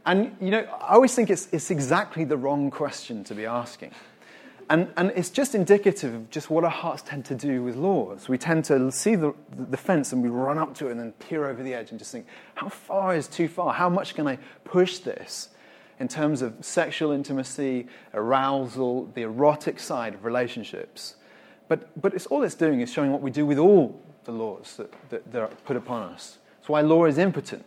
And, 0.05 0.35
you 0.41 0.51
know, 0.51 0.63
I 0.81 0.95
always 0.95 1.15
think 1.15 1.29
it's, 1.29 1.47
it's 1.51 1.71
exactly 1.71 2.25
the 2.25 2.37
wrong 2.37 2.69
question 2.69 3.23
to 3.25 3.35
be 3.35 3.45
asking. 3.45 3.91
And, 4.69 4.91
and 4.97 5.11
it's 5.15 5.29
just 5.29 5.55
indicative 5.55 6.13
of 6.13 6.29
just 6.29 6.49
what 6.49 6.63
our 6.63 6.69
hearts 6.69 7.01
tend 7.03 7.25
to 7.25 7.35
do 7.35 7.63
with 7.63 7.75
laws. 7.75 8.27
We 8.29 8.37
tend 8.37 8.65
to 8.65 8.91
see 8.91 9.15
the, 9.15 9.33
the 9.55 9.77
fence 9.77 10.13
and 10.13 10.23
we 10.23 10.29
run 10.29 10.57
up 10.57 10.73
to 10.75 10.87
it 10.87 10.91
and 10.91 10.99
then 10.99 11.11
peer 11.13 11.47
over 11.47 11.61
the 11.61 11.73
edge 11.73 11.91
and 11.91 11.99
just 11.99 12.11
think, 12.11 12.25
how 12.55 12.69
far 12.69 13.15
is 13.15 13.27
too 13.27 13.47
far? 13.47 13.73
How 13.73 13.89
much 13.89 14.15
can 14.15 14.27
I 14.27 14.39
push 14.63 14.99
this 14.99 15.49
in 15.99 16.07
terms 16.07 16.41
of 16.41 16.55
sexual 16.61 17.11
intimacy, 17.11 17.87
arousal, 18.13 19.11
the 19.13 19.21
erotic 19.23 19.79
side 19.79 20.15
of 20.15 20.25
relationships? 20.25 21.15
But, 21.67 22.01
but 22.01 22.13
it's, 22.13 22.25
all 22.27 22.43
it's 22.43 22.55
doing 22.55 22.81
is 22.81 22.91
showing 22.91 23.11
what 23.11 23.21
we 23.21 23.31
do 23.31 23.45
with 23.45 23.57
all 23.57 24.01
the 24.23 24.31
laws 24.31 24.75
that, 24.77 24.93
that, 25.09 25.31
that 25.31 25.41
are 25.41 25.47
put 25.65 25.75
upon 25.75 26.03
us. 26.13 26.37
That's 26.57 26.69
why 26.69 26.81
law 26.81 27.05
is 27.05 27.17
impotent. 27.17 27.65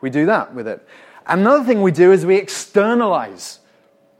We 0.00 0.10
do 0.10 0.26
that 0.26 0.52
with 0.54 0.66
it. 0.66 0.86
Another 1.26 1.64
thing 1.64 1.82
we 1.82 1.92
do 1.92 2.12
is 2.12 2.26
we 2.26 2.36
externalize 2.36 3.60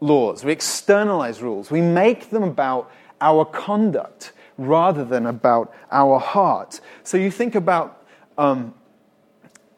laws, 0.00 0.44
we 0.44 0.52
externalize 0.52 1.40
rules. 1.40 1.70
We 1.70 1.80
make 1.80 2.30
them 2.30 2.42
about 2.42 2.90
our 3.20 3.44
conduct 3.44 4.32
rather 4.58 5.04
than 5.04 5.26
about 5.26 5.72
our 5.90 6.18
heart. 6.18 6.80
So 7.04 7.16
you 7.16 7.30
think 7.30 7.54
about, 7.54 8.04
um, 8.36 8.74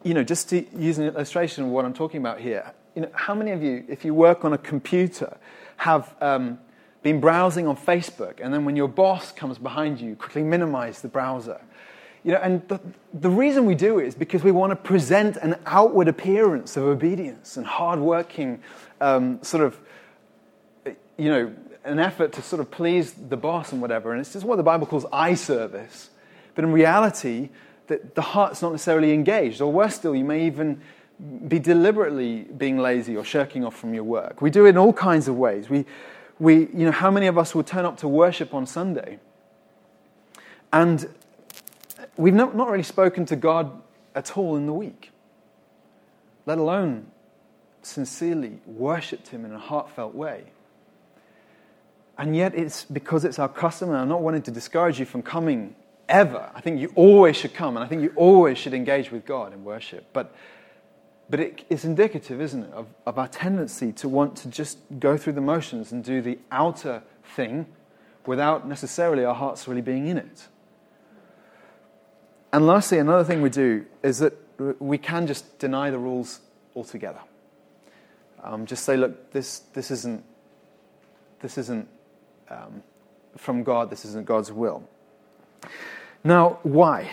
you 0.02 0.14
know, 0.14 0.25
just 0.25 0.49
to 0.50 0.66
use 0.76 0.99
an 0.99 1.07
illustration 1.07 1.64
of 1.64 1.71
what 1.71 1.85
I'm 1.85 1.95
talking 1.95 2.21
about 2.21 2.40
here. 2.40 2.73
You 2.95 3.02
know, 3.02 3.11
how 3.12 3.35
many 3.35 3.50
of 3.50 3.62
you, 3.62 3.85
if 3.88 4.04
you 4.04 4.14
work 4.14 4.45
on 4.45 4.52
a 4.52 4.59
computer, 4.59 5.37
have 5.76 6.14
um, 6.21 6.59
been 7.02 7.21
browsing 7.21 7.66
on 7.66 7.76
Facebook, 7.76 8.40
and 8.40 8.52
then 8.52 8.64
when 8.64 8.76
your 8.76 8.88
boss 8.88 9.33
comes 9.33 9.59
behind 9.59 10.00
you, 10.00 10.16
quickly 10.16 10.43
minimize 10.43 11.02
the 11.02 11.09
browser? 11.09 11.61
You 12.25 12.33
know, 12.33 12.38
and 12.38 12.66
the, 12.69 12.81
the 13.12 13.28
reason 13.28 13.66
we 13.66 13.75
do 13.75 13.99
it 13.99 14.07
is 14.07 14.14
because 14.14 14.43
we 14.43 14.50
want 14.50 14.71
to 14.71 14.76
present 14.76 15.37
an 15.37 15.57
outward 15.66 16.09
appearance 16.09 16.76
of 16.76 16.85
obedience 16.85 17.59
and 17.59 17.66
hardworking, 17.66 18.62
um, 19.00 19.43
sort 19.43 19.62
of, 19.62 19.78
you 21.19 21.28
know, 21.28 21.54
an 21.85 21.99
effort 21.99 22.33
to 22.33 22.43
sort 22.43 22.61
of 22.61 22.71
please 22.71 23.12
the 23.12 23.37
boss 23.37 23.73
and 23.73 23.83
whatever. 23.83 24.12
And 24.12 24.21
it's 24.23 24.33
just 24.33 24.47
what 24.47 24.57
the 24.57 24.62
Bible 24.62 24.87
calls 24.87 25.04
eye 25.12 25.35
service. 25.35 26.09
But 26.54 26.64
in 26.64 26.73
reality, 26.73 27.50
the, 27.88 28.00
the 28.14 28.23
heart's 28.23 28.62
not 28.62 28.73
necessarily 28.73 29.12
engaged. 29.12 29.61
Or 29.61 29.71
worse 29.71 29.95
still, 29.95 30.16
you 30.16 30.25
may 30.25 30.47
even 30.47 30.81
be 31.47 31.59
deliberately 31.59 32.45
being 32.57 32.78
lazy 32.78 33.19
or 33.19 33.25
shirking 33.25 33.66
off 33.66 33.76
from 33.76 33.93
your 33.93 34.04
work. 34.04 34.40
We 34.40 34.49
do 34.50 34.64
it 34.64 34.71
in 34.71 34.78
all 34.78 34.95
kinds 34.95 35.28
of 35.28 35.37
ways. 35.37 35.69
We, 35.69 35.85
we, 36.38 36.54
you 36.54 36.87
know, 36.87 36.90
how 36.90 37.11
many 37.11 37.26
of 37.26 37.37
us 37.37 37.54
will 37.54 37.62
turn 37.62 37.85
up 37.85 37.99
to 37.99 38.09
worship 38.09 38.54
on 38.54 38.66
Sunday 38.66 39.19
and 40.73 41.07
we've 42.16 42.35
not, 42.35 42.54
really 42.54 42.83
spoken 42.83 43.25
to 43.26 43.37
God 43.37 43.83
at 44.14 44.37
all 44.37 44.56
in 44.56 44.66
the 44.66 44.73
week, 44.73 45.11
let 46.47 46.59
alone 46.59 47.06
sincerely 47.83 48.61
worshipped 48.66 49.28
Him 49.28 49.44
in 49.44 49.52
a 49.52 49.59
heartfelt 49.59 50.14
way. 50.14 50.44
And 52.16 52.37
yet, 52.37 52.54
it's 52.54 52.85
because 52.85 53.25
it's 53.25 53.38
our 53.38 53.49
custom, 53.49 53.90
and 53.90 53.99
I'm 53.99 54.09
not 54.09 54.23
wanting 54.23 54.42
to 54.42 54.50
discourage 54.50 55.00
you 55.00 55.06
from 55.06 55.23
coming 55.23 55.75
ever. 56.09 56.50
I 56.54 56.61
think 56.61 56.80
you 56.80 56.92
always 56.94 57.37
should 57.37 57.54
come, 57.54 57.76
and 57.76 57.85
I 57.85 57.88
think 57.88 58.02
you 58.02 58.12
always 58.14 58.56
should 58.59 58.75
engage 58.75 59.11
with 59.11 59.26
God 59.26 59.52
in 59.52 59.64
worship. 59.64 60.06
But, 60.12 60.35
but 61.28 61.40
it, 61.40 61.64
it's 61.68 61.85
indicative, 61.85 62.40
isn't 62.40 62.62
it, 62.62 62.73
of, 62.73 62.87
of 63.04 63.18
our 63.18 63.26
tendency 63.26 63.92
to 63.94 64.09
want 64.09 64.37
to 64.38 64.49
just 64.49 64.78
go 65.00 65.16
through 65.16 65.33
the 65.33 65.40
motions 65.40 65.90
and 65.90 66.04
do 66.04 66.23
the 66.23 66.38
outer 66.52 67.02
thing 67.35 67.66
without 68.26 68.66
necessarily 68.66 69.25
our 69.25 69.35
hearts 69.35 69.66
really 69.66 69.83
being 69.83 70.06
in 70.06 70.16
it. 70.16 70.49
And 72.54 72.68
lastly, 72.68 72.99
another 72.99 73.25
thing 73.25 73.42
we 73.42 73.50
do 73.50 73.84
is 74.04 74.20
that 74.20 74.32
we 74.80 74.96
can 74.96 75.26
just 75.26 75.58
deny 75.58 75.90
the 75.90 75.99
rules 75.99 76.38
altogether. 76.76 77.18
Um, 78.44 78.64
just 78.64 78.84
say, 78.84 78.96
look, 78.96 79.32
this, 79.32 79.58
this 79.73 79.90
isn't, 79.90 80.23
this 81.40 81.58
isn't 81.58 81.88
um, 82.49 82.84
from 83.37 83.64
God, 83.64 83.90
this 83.90 84.04
isn't 84.04 84.25
God's 84.25 84.52
will. 84.52 84.88
Now, 86.23 86.61
why? 86.62 87.11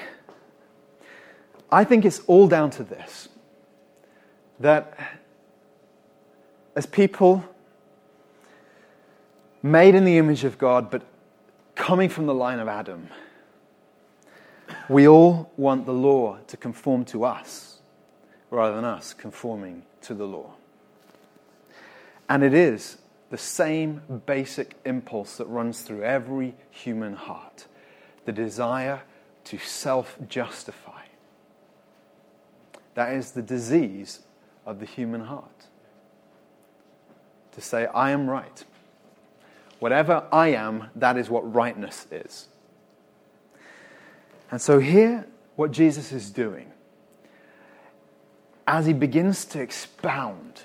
I 1.71 1.86
think 1.86 2.05
it's 2.05 2.19
all 2.27 2.48
down 2.48 2.69
to 2.71 2.83
this 2.83 3.27
that 4.60 4.95
as 6.75 6.86
people 6.86 7.43
made 9.63 9.95
in 9.95 10.05
the 10.05 10.19
image 10.19 10.43
of 10.43 10.60
God, 10.60 10.91
but 10.91 11.01
coming 11.74 12.10
from 12.10 12.27
the 12.27 12.36
line 12.36 12.60
of 12.60 12.67
Adam, 12.67 13.10
we 14.89 15.07
all 15.07 15.51
want 15.57 15.85
the 15.85 15.93
law 15.93 16.37
to 16.47 16.57
conform 16.57 17.05
to 17.05 17.23
us 17.23 17.79
rather 18.49 18.75
than 18.75 18.85
us 18.85 19.13
conforming 19.13 19.83
to 20.01 20.13
the 20.13 20.25
law. 20.25 20.53
And 22.29 22.43
it 22.43 22.53
is 22.53 22.97
the 23.29 23.37
same 23.37 24.01
basic 24.25 24.75
impulse 24.85 25.37
that 25.37 25.47
runs 25.47 25.81
through 25.81 26.03
every 26.03 26.55
human 26.69 27.13
heart 27.13 27.67
the 28.25 28.31
desire 28.31 29.01
to 29.45 29.57
self 29.57 30.17
justify. 30.27 31.03
That 32.93 33.13
is 33.13 33.31
the 33.31 33.41
disease 33.41 34.19
of 34.65 34.79
the 34.79 34.85
human 34.85 35.21
heart. 35.21 35.67
To 37.53 37.61
say, 37.61 37.85
I 37.87 38.11
am 38.11 38.29
right. 38.29 38.63
Whatever 39.79 40.25
I 40.31 40.49
am, 40.49 40.89
that 40.95 41.17
is 41.17 41.29
what 41.29 41.53
rightness 41.53 42.05
is. 42.11 42.47
And 44.51 44.62
so, 44.62 44.79
here, 44.79 45.25
what 45.55 45.72
Jesus 45.72 46.12
is 46.12 46.29
doing, 46.29 46.72
as 48.67 48.86
he 48.86 48.93
begins 48.93 49.46
to 49.46 49.62
expound 49.62 50.63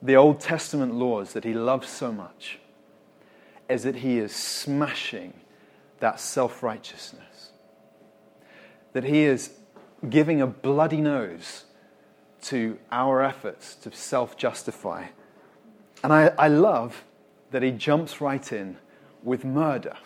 the 0.00 0.14
Old 0.14 0.40
Testament 0.40 0.94
laws 0.94 1.32
that 1.32 1.42
he 1.42 1.52
loves 1.52 1.88
so 1.88 2.12
much, 2.12 2.60
is 3.68 3.82
that 3.82 3.96
he 3.96 4.18
is 4.18 4.34
smashing 4.34 5.34
that 5.98 6.20
self 6.20 6.62
righteousness. 6.62 7.50
That 8.92 9.02
he 9.02 9.22
is 9.22 9.50
giving 10.08 10.40
a 10.40 10.46
bloody 10.46 11.00
nose 11.00 11.64
to 12.42 12.78
our 12.92 13.22
efforts 13.22 13.74
to 13.74 13.92
self 13.92 14.36
justify. 14.36 15.06
And 16.04 16.12
I, 16.12 16.28
I 16.38 16.46
love 16.46 17.04
that 17.50 17.62
he 17.62 17.72
jumps 17.72 18.20
right 18.20 18.52
in 18.52 18.76
with 19.24 19.44
murder. 19.44 19.96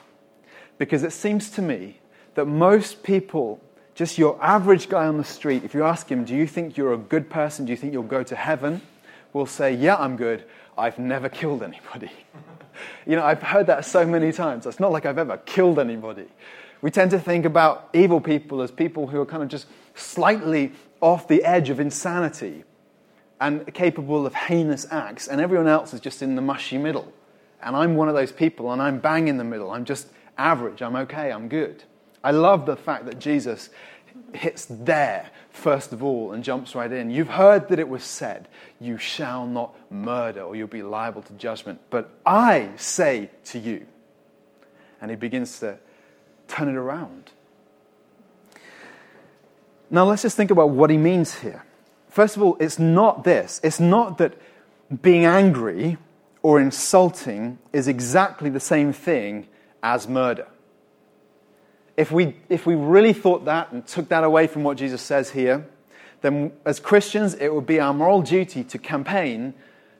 Because 0.78 1.02
it 1.02 1.12
seems 1.12 1.50
to 1.50 1.62
me 1.62 1.99
that 2.34 2.46
most 2.46 3.02
people, 3.02 3.60
just 3.94 4.18
your 4.18 4.38
average 4.42 4.88
guy 4.88 5.06
on 5.06 5.18
the 5.18 5.24
street, 5.24 5.64
if 5.64 5.74
you 5.74 5.84
ask 5.84 6.10
him, 6.10 6.24
Do 6.24 6.34
you 6.34 6.46
think 6.46 6.76
you're 6.76 6.94
a 6.94 6.98
good 6.98 7.30
person? 7.30 7.64
Do 7.64 7.72
you 7.72 7.76
think 7.76 7.92
you'll 7.92 8.02
go 8.02 8.22
to 8.22 8.36
heaven? 8.36 8.80
will 9.32 9.46
say, 9.46 9.74
Yeah, 9.74 9.96
I'm 9.96 10.16
good. 10.16 10.44
I've 10.76 10.98
never 10.98 11.28
killed 11.28 11.62
anybody. 11.62 12.10
you 13.06 13.16
know, 13.16 13.25
I've 13.25 13.42
heard 13.42 13.66
that 13.66 13.84
so 13.84 14.06
many 14.06 14.32
times. 14.32 14.66
It's 14.66 14.80
not 14.80 14.92
like 14.92 15.06
I've 15.06 15.18
ever 15.18 15.36
killed 15.38 15.78
anybody. 15.78 16.26
We 16.80 16.90
tend 16.90 17.10
to 17.12 17.21
think 17.21 17.45
about 17.45 17.88
evil 17.92 18.21
people 18.21 18.62
as 18.62 18.71
people 18.71 19.06
who 19.06 19.21
are 19.21 19.26
kind 19.26 19.42
of 19.42 19.49
just 19.49 19.66
slightly 19.95 20.73
off 21.00 21.28
the 21.28 21.45
edge 21.45 21.71
of 21.71 21.78
insanity 21.78 22.64
and 23.40 23.73
capable 23.75 24.25
of 24.25 24.34
heinous 24.34 24.86
acts, 24.90 25.26
and 25.26 25.40
everyone 25.40 25.66
else 25.66 25.92
is 25.92 26.00
just 26.00 26.23
in 26.23 26.36
the 26.36 26.42
mushy 26.42 26.78
middle. 26.78 27.12
And 27.60 27.76
I'm 27.76 27.97
one 27.97 28.08
of 28.08 28.14
those 28.14 28.32
people, 28.32 28.73
and 28.73 28.80
I'm 28.80 28.99
bang 28.99 29.28
in 29.28 29.36
the 29.36 29.45
middle. 29.45 29.71
I'm 29.71 29.84
just 29.84 30.08
average. 30.38 30.80
I'm 30.80 30.97
okay. 30.97 31.30
I'm 31.30 31.49
good. 31.49 31.82
I 32.25 32.30
love 32.30 32.67
the 32.67 32.76
fact 32.76 33.06
that 33.06 33.19
Jesus 33.19 33.71
hits 34.35 34.67
there 34.69 35.30
first 35.50 35.93
of 35.93 36.02
all 36.02 36.32
and 36.32 36.45
jumps 36.45 36.75
right 36.75 36.91
in. 36.91 37.11
You've 37.11 37.28
heard 37.28 37.69
that 37.69 37.78
it 37.78 37.89
was 37.89 38.04
said, 38.04 38.49
You 38.80 38.99
shall 38.99 39.47
not 39.47 39.75
murder, 39.91 40.43
or 40.43 40.56
you'll 40.56 40.69
be 40.69 40.82
liable 40.82 41.23
to 41.23 41.32
judgment. 41.35 41.80
But 41.91 42.11
I 42.25 42.71
say 42.76 43.30
to 43.47 43.58
you. 43.58 43.87
And 45.00 45.11
he 45.11 45.17
begins 45.17 45.58
to 45.61 45.78
turn 46.49 46.69
it 46.69 46.76
around. 46.76 47.32
Now, 49.91 50.04
let's 50.04 50.23
just 50.23 50.37
think 50.37 50.50
about 50.50 50.71
what 50.71 50.91
he 50.91 50.97
means 50.97 51.41
here. 51.41 51.65
First 52.08 52.37
of 52.37 52.43
all, 52.43 52.56
it's 52.61 52.78
not 52.78 53.25
this. 53.25 53.61
It's 53.63 53.80
not 53.80 54.19
that 54.19 54.35
being 55.02 55.25
angry 55.25 55.99
or 56.43 56.61
insulting 56.61 57.58
is 57.73 57.89
exactly 57.89 58.49
the 58.49 58.61
same 58.61 58.93
thing 58.93 59.49
as 59.82 60.08
murder 60.08 60.47
if 61.97 62.11
we, 62.11 62.37
if 62.49 62.67
we 62.67 62.75
really 62.75 63.13
thought 63.13 63.45
that 63.45 63.73
and 63.73 63.87
took 63.87 64.09
that 64.09 64.25
away 64.25 64.47
from 64.47 64.65
what 64.65 64.76
Jesus 64.76 65.02
says 65.02 65.31
here, 65.31 65.67
then 66.23 66.52
as 66.65 66.81
Christians, 66.81 67.35
it 67.35 67.52
would 67.52 67.67
be 67.67 67.81
our 67.81 67.93
moral 67.93 68.23
duty 68.23 68.65
to 68.65 68.78
campaign 68.78 69.55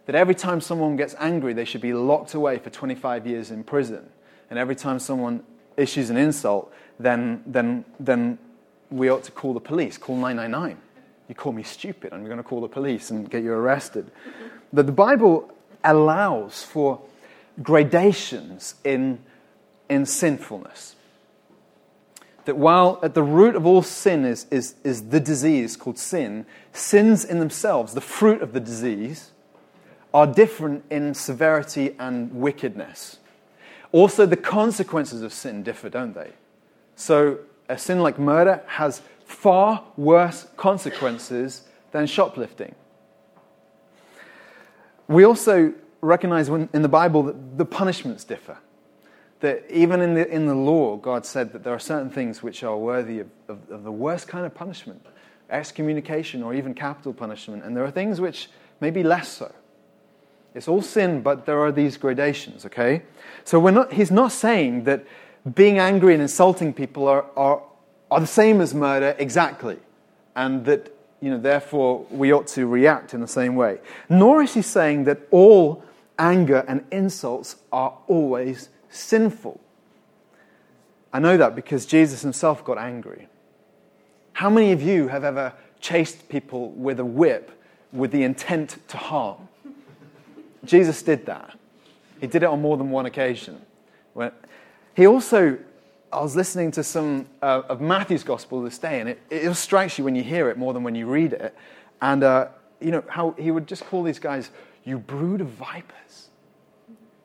that 0.07 0.15
every 0.15 0.35
time 0.35 0.61
someone 0.61 0.97
gets 0.97 1.15
angry, 1.19 1.53
they 1.53 1.65
should 1.65 1.81
be 1.81 1.93
locked 1.93 2.35
away 2.35 2.59
for 2.59 2.71
25 2.71 3.27
years 3.27 3.51
in 3.51 3.63
prison. 3.63 4.09
And 4.51 4.59
every 4.59 4.77
time 4.77 4.99
someone 4.99 5.43
issues 5.77 6.11
an 6.11 6.17
insult, 6.17 6.73
then, 6.99 7.43
then, 7.47 7.85
then 8.01 8.39
we 8.91 9.11
ought 9.11 9.25
to 9.25 9.33
call 9.33 9.55
the 9.55 9.61
police, 9.61 9.99
call 9.99 10.17
999. 10.17 10.77
You 11.29 11.35
call 11.35 11.53
me 11.53 11.63
stupid, 11.63 12.13
I'm 12.13 12.25
going 12.25 12.37
to 12.37 12.43
call 12.43 12.61
the 12.61 12.69
police 12.69 13.11
and 13.11 13.31
get 13.31 13.43
you 13.43 13.53
arrested. 13.53 14.11
But 14.73 14.87
the 14.87 14.93
Bible 14.93 15.51
allows 15.85 16.63
for 16.63 17.01
gradations 17.63 18.75
in, 18.85 19.19
in 19.89 20.07
sinfulness 20.07 20.97
that 22.45 22.57
while 22.57 22.99
at 23.03 23.15
the 23.15 23.23
root 23.23 23.55
of 23.55 23.67
all 23.67 23.83
sin 23.83 24.25
is, 24.25 24.47
is, 24.51 24.75
is 24.85 25.09
the 25.09 25.21
disease 25.21 25.77
called 25.77 25.99
sin, 25.99 26.47
sins 26.73 27.25
in 27.25 27.39
themselves, 27.39 27.95
the 27.95 28.01
fruit 28.01 28.43
of 28.43 28.53
the 28.53 28.61
disease, 28.61 29.31
are 30.13 30.27
different 30.27 30.85
in 30.91 31.15
severity 31.15 31.95
and 31.99 32.33
wickedness. 32.33 33.19
Also, 33.93 34.27
the 34.27 34.37
consequences 34.37 35.23
of 35.23 35.33
sin 35.33 35.63
differ, 35.63 35.89
don't 35.89 36.15
they? 36.15 36.33
So, 36.97 37.39
a 37.69 37.79
sin 37.79 38.01
like 38.01 38.19
murder 38.19 38.63
has 38.67 39.03
far 39.25 39.85
worse 39.97 40.47
consequences 40.57 41.63
than 41.93 42.07
shoplifting. 42.07 42.75
We 45.09 45.25
also 45.25 45.73
recognize 46.01 46.51
when, 46.51 46.69
in 46.73 46.83
the 46.83 46.89
Bible 46.89 47.23
that 47.25 47.59
the 47.59 47.65
punishments 47.65 48.25
differ 48.25 48.59
that 49.43 49.65
even 49.69 50.01
in 50.01 50.15
the, 50.15 50.29
in 50.29 50.47
the 50.47 50.55
law, 50.55 50.97
God 50.97 51.27
said 51.27 51.53
that 51.53 51.65
there 51.65 51.75
are 51.75 51.81
certain 51.81 52.11
things 52.11 52.43
which 52.43 52.63
are 52.63 52.77
worthy 52.77 53.19
of, 53.19 53.29
of, 53.49 53.59
of, 53.71 53.83
the 53.83 53.93
worst 53.93 54.29
kind 54.29 54.47
of 54.47 54.55
punishment 54.55 55.05
excommunication 55.51 56.43
or 56.43 56.55
even 56.55 56.75
capital 56.75 57.13
punishment. 57.13 57.63
And 57.65 57.77
there 57.77 57.85
are 57.85 57.91
things 57.91 58.21
which 58.21 58.49
may 58.81 58.91
be 58.91 59.03
less 59.03 59.29
so. 59.29 59.53
It's 60.55 60.69
all 60.69 60.81
sin, 60.81 61.23
but 61.23 61.45
there 61.45 61.61
are 61.61 61.73
these 61.73 61.97
gradations, 61.97 62.65
okay? 62.67 63.03
So 63.45 63.59
we're 63.59 63.73
not, 63.73 63.93
he's 63.93 64.11
not 64.11 64.33
saying 64.33 64.85
that 64.85 65.05
being 65.55 65.79
angry 65.79 66.15
and 66.15 66.23
insulting 66.23 66.73
people 66.73 67.09
are, 67.09 67.27
are, 67.37 67.63
are 68.11 68.21
the 68.21 68.27
same 68.27 68.61
as 68.61 68.75
murder 68.75 69.15
exactly, 69.19 69.79
and 70.37 70.65
that, 70.67 70.95
you 71.21 71.31
know, 71.31 71.39
therefore 71.39 72.07
we 72.11 72.33
ought 72.33 72.47
to 72.49 72.67
react 72.67 73.13
in 73.13 73.21
the 73.21 73.29
same 73.29 73.57
way. 73.57 73.81
Nor 74.09 74.43
is 74.43 74.55
he 74.55 74.63
saying 74.63 75.05
that 75.05 75.21
all 75.31 75.83
anger 76.19 76.65
and 76.69 76.85
insults 76.91 77.57
are 77.73 77.97
always 78.07 78.69
sinful. 78.93 79.61
I 81.13 81.19
know 81.19 81.37
that 81.37 81.55
because 81.55 81.85
Jesus 81.85 82.23
himself 82.23 82.65
got 82.65 82.79
angry. 82.79 83.29
How 84.33 84.49
many 84.49 84.73
of 84.73 84.81
you 84.81 85.09
have 85.09 85.25
ever 85.25 85.53
chased 85.81 86.29
people 86.29 86.71
with 86.71 87.01
a 87.01 87.05
whip 87.05 87.51
with 87.93 88.13
the 88.13 88.23
intent 88.23 88.79
to 88.89 88.97
harm? 88.97 89.49
Jesus 90.65 91.03
did 91.03 91.27
that. 91.27 91.59
He 92.21 92.27
did 92.27 92.43
it 92.43 92.47
on 92.47 92.63
more 92.63 92.77
than 92.77 92.91
one 92.91 93.05
occasion. 93.07 93.61
He 94.95 95.07
also, 95.07 95.59
I 96.13 96.21
was 96.21 96.37
listening 96.37 96.71
to 96.73 96.85
some 96.85 97.27
uh, 97.43 97.63
of 97.69 97.81
Matthew's 97.81 98.25
gospel 98.25 98.63
this 98.63 98.79
day, 98.79 99.01
and 99.01 99.09
it, 99.09 99.21
it 99.31 99.55
strikes 99.55 99.99
you 99.99 100.05
when 100.05 100.15
you 100.15 100.23
hear 100.23 100.49
it 100.51 100.57
more 100.57 100.73
than 100.73 100.83
when 100.83 100.95
you 100.95 101.07
read 101.07 101.33
it. 101.33 101.55
And, 102.01 102.23
uh, 102.23 102.49
you 102.81 102.91
know, 102.91 103.03
how 103.09 103.35
he 103.39 103.51
would 103.51 103.67
just 103.67 103.85
call 103.87 104.03
these 104.03 104.19
guys, 104.19 104.51
you 104.85 104.99
brood 104.99 105.41
of 105.41 105.49
vipers. 105.49 106.22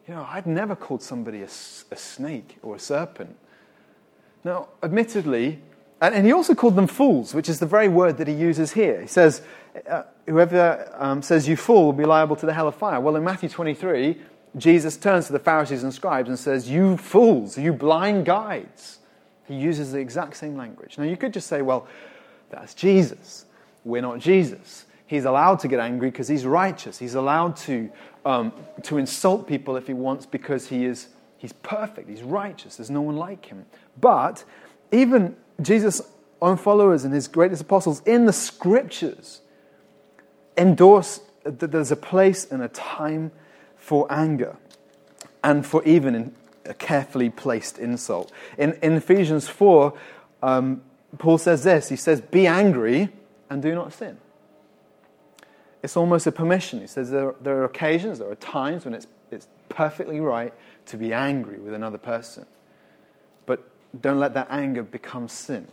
You 0.08 0.16
know, 0.16 0.28
I'd 0.30 0.46
never 0.46 0.76
called 0.76 1.04
somebody 1.04 1.42
a, 1.42 1.46
a 1.46 1.98
snake 1.98 2.58
or 2.62 2.76
a 2.76 2.80
serpent. 2.80 3.36
Now, 4.44 4.70
admittedly, 4.82 5.60
And, 6.02 6.14
and 6.14 6.26
he 6.26 6.32
also 6.32 6.54
called 6.54 6.76
them 6.76 6.88
fools, 6.88 7.34
which 7.34 7.50
is 7.50 7.60
the 7.60 7.66
very 7.66 7.88
word 7.88 8.18
that 8.18 8.28
he 8.28 8.34
uses 8.34 8.74
here. 8.74 9.02
He 9.02 9.08
says, 9.08 9.42
uh, 9.90 10.04
Whoever 10.28 10.94
um, 10.98 11.22
says 11.22 11.48
you 11.48 11.56
fool 11.58 11.86
will 11.86 11.94
be 11.94 12.06
liable 12.06 12.36
to 12.36 12.46
the 12.46 12.54
hell 12.54 12.68
of 12.68 12.76
fire. 12.76 13.00
Well, 13.00 13.16
in 13.16 13.24
Matthew 13.24 13.50
23, 13.50 14.18
Jesus 14.58 14.98
turns 14.98 15.28
to 15.28 15.34
the 15.34 15.40
Pharisees 15.40 15.84
and 15.84 15.94
scribes 15.94 16.30
and 16.30 16.38
says, 16.38 16.70
You 16.70 16.98
fools, 16.98 17.58
you 17.58 17.74
blind 17.74 18.26
guides. 18.26 19.00
He 19.48 19.56
uses 19.56 19.94
the 19.94 20.00
exact 20.00 20.36
same 20.36 20.58
language. 20.58 20.98
Now, 20.98 21.06
you 21.06 21.18
could 21.18 21.34
just 21.34 21.48
say, 21.48 21.62
Well, 21.62 21.88
that's 22.50 22.74
Jesus. 22.74 23.46
We're 23.84 24.02
not 24.02 24.20
Jesus. 24.20 24.86
He's 25.08 25.24
allowed 25.24 25.60
to 25.62 25.70
get 25.70 25.80
angry 25.80 26.12
because 26.12 26.28
he's 26.28 26.46
righteous. 26.46 27.00
He's 27.00 27.16
allowed 27.16 27.56
to, 27.58 27.90
um, 28.28 28.52
to 28.84 28.98
insult 28.98 29.48
people 29.48 29.78
if 29.78 29.88
he 29.88 29.94
wants 29.94 30.26
because 30.26 30.68
he 30.68 30.84
is, 30.84 31.08
he's 31.38 31.54
perfect. 31.54 32.10
He's 32.10 32.22
righteous. 32.22 32.76
There's 32.76 32.90
no 32.90 33.02
one 33.02 33.16
like 33.16 33.46
him. 33.46 33.66
But 34.00 34.44
even 34.92 35.38
Jesus' 35.62 36.02
own 36.42 36.58
followers 36.58 37.06
and 37.06 37.14
his 37.14 37.30
greatest 37.30 37.62
apostles 37.62 38.02
in 38.06 38.26
the 38.26 38.34
scriptures 38.34 39.40
endorse 40.58 41.22
that 41.46 41.72
there's 41.72 41.92
a 41.92 41.96
place 41.96 42.46
and 42.52 42.62
a 42.62 42.68
time 42.68 43.32
for 43.78 44.06
anger 44.12 44.58
and 45.42 45.66
for 45.66 45.82
even 45.86 46.36
a 46.66 46.74
carefully 46.74 47.30
placed 47.30 47.80
insult. 47.80 48.34
In, 48.58 48.74
in 48.82 48.94
Ephesians 48.94 49.48
4, 49.48 49.98
um, 50.44 50.82
Paul 51.18 51.38
says 51.38 51.64
this 51.64 51.88
He 51.88 51.96
says, 51.96 52.20
Be 52.20 52.46
angry 52.46 53.08
and 53.50 53.62
do 53.62 53.74
not 53.74 53.94
sin. 53.94 54.18
It's 55.84 55.96
almost 55.96 56.28
a 56.28 56.32
permission. 56.32 56.80
He 56.82 56.88
says 56.88 57.12
there, 57.12 57.36
there 57.42 57.58
are 57.58 57.66
occasions, 57.66 58.20
there 58.20 58.30
are 58.30 58.36
times 58.36 58.86
when 58.86 58.94
it's, 58.94 59.08
it's 59.32 59.48
perfectly 59.70 60.20
right 60.20 60.54
to 60.88 60.98
be 60.98 61.14
angry 61.14 61.60
with 61.60 61.74
another 61.74 61.98
person. 61.98 62.46
But 63.46 63.64
don't 64.02 64.20
let 64.20 64.34
that 64.34 64.48
anger 64.50 64.84
become 64.84 65.28
sin. 65.28 65.68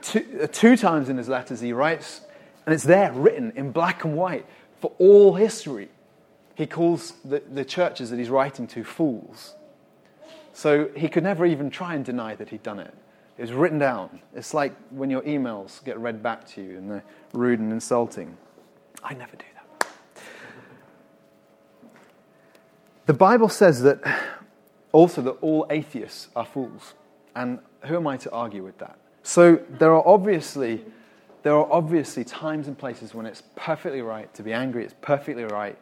Two, 0.00 0.40
uh, 0.42 0.46
two 0.50 0.76
times 0.76 1.08
in 1.08 1.16
his 1.18 1.28
letters 1.28 1.60
he 1.60 1.72
writes, 1.72 2.22
and 2.64 2.74
it's 2.74 2.84
there 2.84 3.12
written 3.12 3.52
in 3.56 3.70
black 3.70 4.04
and 4.04 4.16
white 4.16 4.46
for 4.80 4.92
all 4.98 5.34
history. 5.34 5.88
He 6.54 6.66
calls 6.66 7.14
the, 7.24 7.42
the 7.52 7.64
churches 7.64 8.10
that 8.10 8.18
he's 8.18 8.30
writing 8.30 8.66
to 8.68 8.84
fools. 8.84 9.54
So 10.52 10.90
he 10.96 11.08
could 11.08 11.22
never 11.22 11.46
even 11.46 11.70
try 11.70 11.94
and 11.94 12.04
deny 12.04 12.34
that 12.34 12.50
he'd 12.50 12.62
done 12.62 12.78
it. 12.78 12.94
It 13.38 13.42
was 13.42 13.52
written 13.52 13.78
down. 13.78 14.20
It's 14.34 14.54
like 14.54 14.74
when 14.90 15.10
your 15.10 15.22
emails 15.22 15.82
get 15.84 15.98
read 15.98 16.22
back 16.22 16.46
to 16.50 16.62
you 16.62 16.78
and 16.78 16.90
they're 16.90 17.04
rude 17.32 17.60
and 17.60 17.72
insulting. 17.72 18.36
I 19.02 19.14
never 19.14 19.36
do 19.36 19.44
that. 19.54 19.88
The 23.06 23.14
Bible 23.14 23.48
says 23.48 23.82
that 23.82 24.00
also 24.92 25.22
that 25.22 25.32
all 25.40 25.66
atheists 25.70 26.28
are 26.36 26.44
fools. 26.44 26.94
And 27.34 27.58
who 27.86 27.96
am 27.96 28.06
I 28.06 28.16
to 28.18 28.30
argue 28.30 28.62
with 28.62 28.78
that? 28.78 28.98
So 29.22 29.60
there 29.78 29.92
are 29.92 30.06
obviously 30.06 30.84
there 31.42 31.54
are 31.54 31.66
obviously 31.72 32.24
times 32.24 32.68
and 32.68 32.78
places 32.78 33.14
when 33.14 33.26
it's 33.26 33.42
perfectly 33.56 34.00
right 34.00 34.32
to 34.34 34.42
be 34.42 34.52
angry, 34.52 34.84
it's 34.84 34.94
perfectly 35.00 35.44
right 35.44 35.76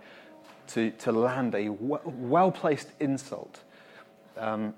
to, 0.68 0.90
to 0.92 1.12
land 1.12 1.54
a 1.54 1.68
well 1.68 2.50
placed 2.50 2.88
insult. 2.98 3.60
Um, 4.36 4.74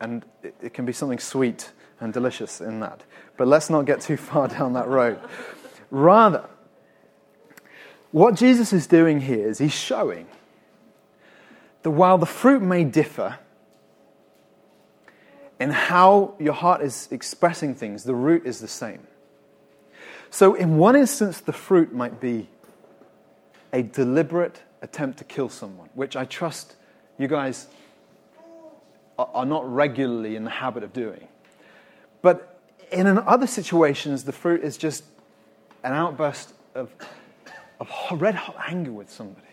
and 0.00 0.24
it, 0.42 0.54
it, 0.60 0.74
can 0.74 0.84
be 0.84 0.92
something 0.92 1.20
sweet 1.20 1.70
and 2.00 2.12
delicious 2.12 2.60
in 2.60 2.80
that. 2.80 3.02
But 3.36 3.48
let's 3.48 3.70
not 3.70 3.86
get 3.86 4.00
too 4.00 4.16
far 4.16 4.48
down 4.56 4.72
that 4.74 4.88
road. 4.88 5.18
Rather, 5.90 6.44
what 8.10 8.34
Jesus 8.34 8.72
is 8.72 8.86
doing 8.86 9.20
here 9.20 9.48
is 9.48 9.58
he's 9.58 9.72
showing 9.72 10.26
that 11.82 11.90
while 11.90 12.18
the 12.18 12.26
fruit 12.26 12.62
may 12.62 12.84
differ, 12.84 13.38
in 15.60 15.70
how 15.70 16.34
your 16.38 16.52
heart 16.52 16.82
is 16.82 17.08
expressing 17.10 17.74
things, 17.74 18.04
the 18.04 18.14
root 18.14 18.44
is 18.44 18.60
the 18.60 18.68
same. 18.68 19.06
So, 20.30 20.54
in 20.54 20.78
one 20.78 20.96
instance, 20.96 21.40
the 21.40 21.52
fruit 21.52 21.94
might 21.94 22.20
be 22.20 22.48
a 23.72 23.82
deliberate 23.82 24.62
attempt 24.82 25.18
to 25.18 25.24
kill 25.24 25.48
someone, 25.48 25.88
which 25.94 26.16
I 26.16 26.24
trust 26.24 26.74
you 27.18 27.28
guys 27.28 27.68
are 29.18 29.46
not 29.46 29.72
regularly 29.72 30.34
in 30.36 30.44
the 30.44 30.50
habit 30.50 30.82
of 30.82 30.92
doing. 30.92 31.28
But 32.24 32.58
in 32.90 33.06
other 33.06 33.46
situations, 33.46 34.24
the 34.24 34.32
fruit 34.32 34.64
is 34.64 34.78
just 34.78 35.04
an 35.82 35.92
outburst 35.92 36.54
of, 36.74 36.90
of 37.78 37.90
red 38.12 38.34
hot 38.34 38.56
anger 38.66 38.92
with 38.92 39.10
somebody 39.10 39.46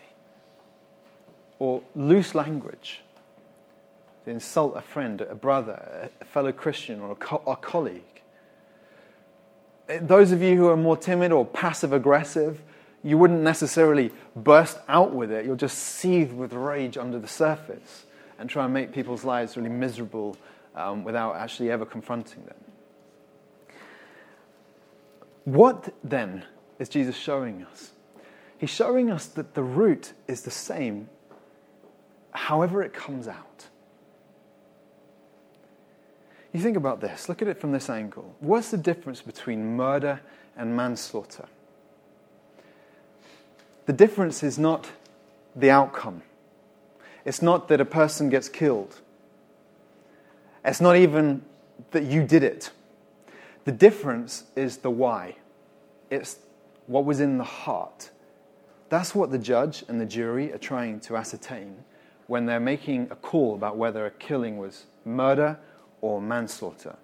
or 1.58 1.82
loose 1.94 2.34
language 2.34 3.02
to 4.24 4.30
insult 4.30 4.74
a 4.74 4.80
friend, 4.80 5.20
a 5.20 5.34
brother, 5.34 6.08
a 6.18 6.24
fellow 6.24 6.50
Christian, 6.50 7.00
or 7.00 7.10
a, 7.10 7.14
co- 7.14 7.42
a 7.46 7.56
colleague. 7.56 8.22
Eh, 9.90 9.98
those 10.00 10.32
of 10.32 10.40
you 10.40 10.56
who 10.56 10.68
are 10.68 10.76
more 10.76 10.96
timid 10.96 11.30
or 11.30 11.44
passive 11.44 11.92
aggressive, 11.92 12.62
you 13.04 13.18
wouldn't 13.18 13.42
necessarily 13.42 14.10
burst 14.34 14.78
out 14.88 15.12
with 15.12 15.30
it. 15.30 15.44
You'll 15.44 15.56
just 15.56 15.76
seethe 15.76 16.32
with 16.32 16.54
rage 16.54 16.96
under 16.96 17.18
the 17.18 17.28
surface 17.28 18.06
and 18.38 18.48
try 18.48 18.64
and 18.64 18.72
make 18.72 18.92
people's 18.92 19.24
lives 19.24 19.58
really 19.58 19.68
miserable 19.68 20.38
um, 20.74 21.04
without 21.04 21.36
actually 21.36 21.70
ever 21.70 21.84
confronting 21.84 22.44
them. 22.44 22.56
What 25.44 25.92
then 26.04 26.44
is 26.78 26.88
Jesus 26.88 27.16
showing 27.16 27.64
us? 27.64 27.92
He's 28.58 28.70
showing 28.70 29.10
us 29.10 29.26
that 29.26 29.54
the 29.54 29.62
root 29.62 30.12
is 30.28 30.42
the 30.42 30.50
same, 30.50 31.08
however, 32.30 32.82
it 32.82 32.92
comes 32.92 33.26
out. 33.26 33.66
You 36.52 36.60
think 36.60 36.76
about 36.76 37.00
this, 37.00 37.28
look 37.28 37.42
at 37.42 37.48
it 37.48 37.58
from 37.58 37.72
this 37.72 37.88
angle. 37.88 38.36
What's 38.40 38.70
the 38.70 38.76
difference 38.76 39.22
between 39.22 39.76
murder 39.76 40.20
and 40.56 40.76
manslaughter? 40.76 41.46
The 43.86 43.92
difference 43.92 44.42
is 44.42 44.58
not 44.58 44.90
the 45.56 45.70
outcome. 45.70 46.22
It's 47.24 47.42
not 47.42 47.68
that 47.68 47.80
a 47.80 47.84
person 47.84 48.28
gets 48.28 48.48
killed. 48.48 49.00
It's 50.64 50.80
not 50.80 50.96
even 50.96 51.42
that 51.90 52.04
you 52.04 52.24
did 52.24 52.42
it. 52.42 52.70
The 53.64 53.72
difference 53.72 54.44
is 54.56 54.78
the 54.78 54.90
why. 54.90 55.36
It's 56.10 56.38
what 56.86 57.04
was 57.04 57.20
in 57.20 57.38
the 57.38 57.44
heart. 57.44 58.10
That's 58.88 59.14
what 59.14 59.30
the 59.30 59.38
judge 59.38 59.84
and 59.88 60.00
the 60.00 60.06
jury 60.06 60.52
are 60.52 60.58
trying 60.58 61.00
to 61.00 61.16
ascertain 61.16 61.76
when 62.26 62.46
they're 62.46 62.60
making 62.60 63.08
a 63.10 63.16
call 63.16 63.54
about 63.54 63.76
whether 63.76 64.06
a 64.06 64.10
killing 64.10 64.58
was 64.58 64.84
murder 65.04 65.58
or 66.00 66.20
manslaughter. 66.20 66.96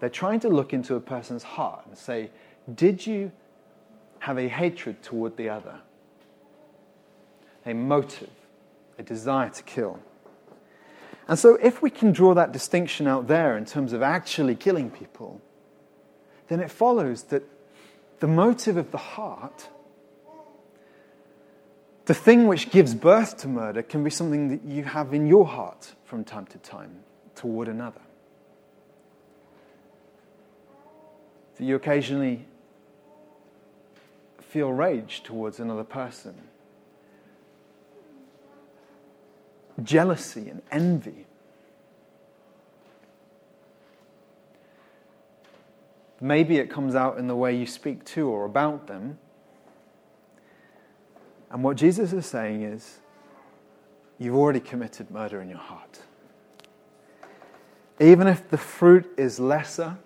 They're 0.00 0.08
trying 0.08 0.40
to 0.40 0.48
look 0.48 0.72
into 0.72 0.94
a 0.94 1.00
person's 1.00 1.42
heart 1.42 1.86
and 1.86 1.96
say, 1.96 2.30
Did 2.74 3.06
you 3.06 3.32
have 4.20 4.38
a 4.38 4.48
hatred 4.48 5.02
toward 5.02 5.36
the 5.36 5.48
other? 5.48 5.80
A 7.66 7.72
motive, 7.72 8.30
a 8.98 9.02
desire 9.02 9.50
to 9.50 9.62
kill. 9.62 9.98
And 11.28 11.38
so, 11.38 11.56
if 11.56 11.82
we 11.82 11.90
can 11.90 12.12
draw 12.12 12.34
that 12.34 12.52
distinction 12.52 13.06
out 13.06 13.28
there 13.28 13.56
in 13.56 13.66
terms 13.66 13.92
of 13.92 14.02
actually 14.02 14.56
killing 14.56 14.90
people, 14.90 15.40
then 16.48 16.60
it 16.60 16.70
follows 16.70 17.24
that 17.24 17.42
the 18.20 18.26
motive 18.26 18.78
of 18.78 18.90
the 18.90 18.98
heart, 18.98 19.68
the 22.06 22.14
thing 22.14 22.46
which 22.46 22.70
gives 22.70 22.94
birth 22.94 23.36
to 23.38 23.48
murder, 23.48 23.82
can 23.82 24.02
be 24.02 24.10
something 24.10 24.48
that 24.48 24.64
you 24.64 24.84
have 24.84 25.12
in 25.12 25.26
your 25.26 25.46
heart 25.46 25.94
from 26.04 26.24
time 26.24 26.46
to 26.46 26.58
time 26.58 27.00
toward 27.34 27.68
another. 27.68 28.00
that 31.58 31.64
you 31.64 31.74
occasionally 31.74 32.46
feel 34.40 34.72
rage 34.72 35.22
towards 35.24 35.60
another 35.60 35.84
person, 35.84 36.34
jealousy 39.82 40.48
and 40.48 40.62
envy. 40.70 41.26
Maybe 46.20 46.56
it 46.56 46.68
comes 46.68 46.94
out 46.94 47.18
in 47.18 47.28
the 47.28 47.36
way 47.36 47.56
you 47.56 47.66
speak 47.66 48.04
to 48.06 48.28
or 48.28 48.44
about 48.44 48.88
them. 48.88 49.18
And 51.50 51.62
what 51.62 51.76
Jesus 51.76 52.12
is 52.12 52.26
saying 52.26 52.62
is, 52.62 52.98
you've 54.18 54.34
already 54.34 54.60
committed 54.60 55.10
murder 55.10 55.40
in 55.40 55.48
your 55.48 55.58
heart. 55.58 56.00
Even 58.00 58.26
if 58.26 58.48
the 58.48 58.58
fruit 58.58 59.08
is 59.16 59.38
lesser, 59.40 59.96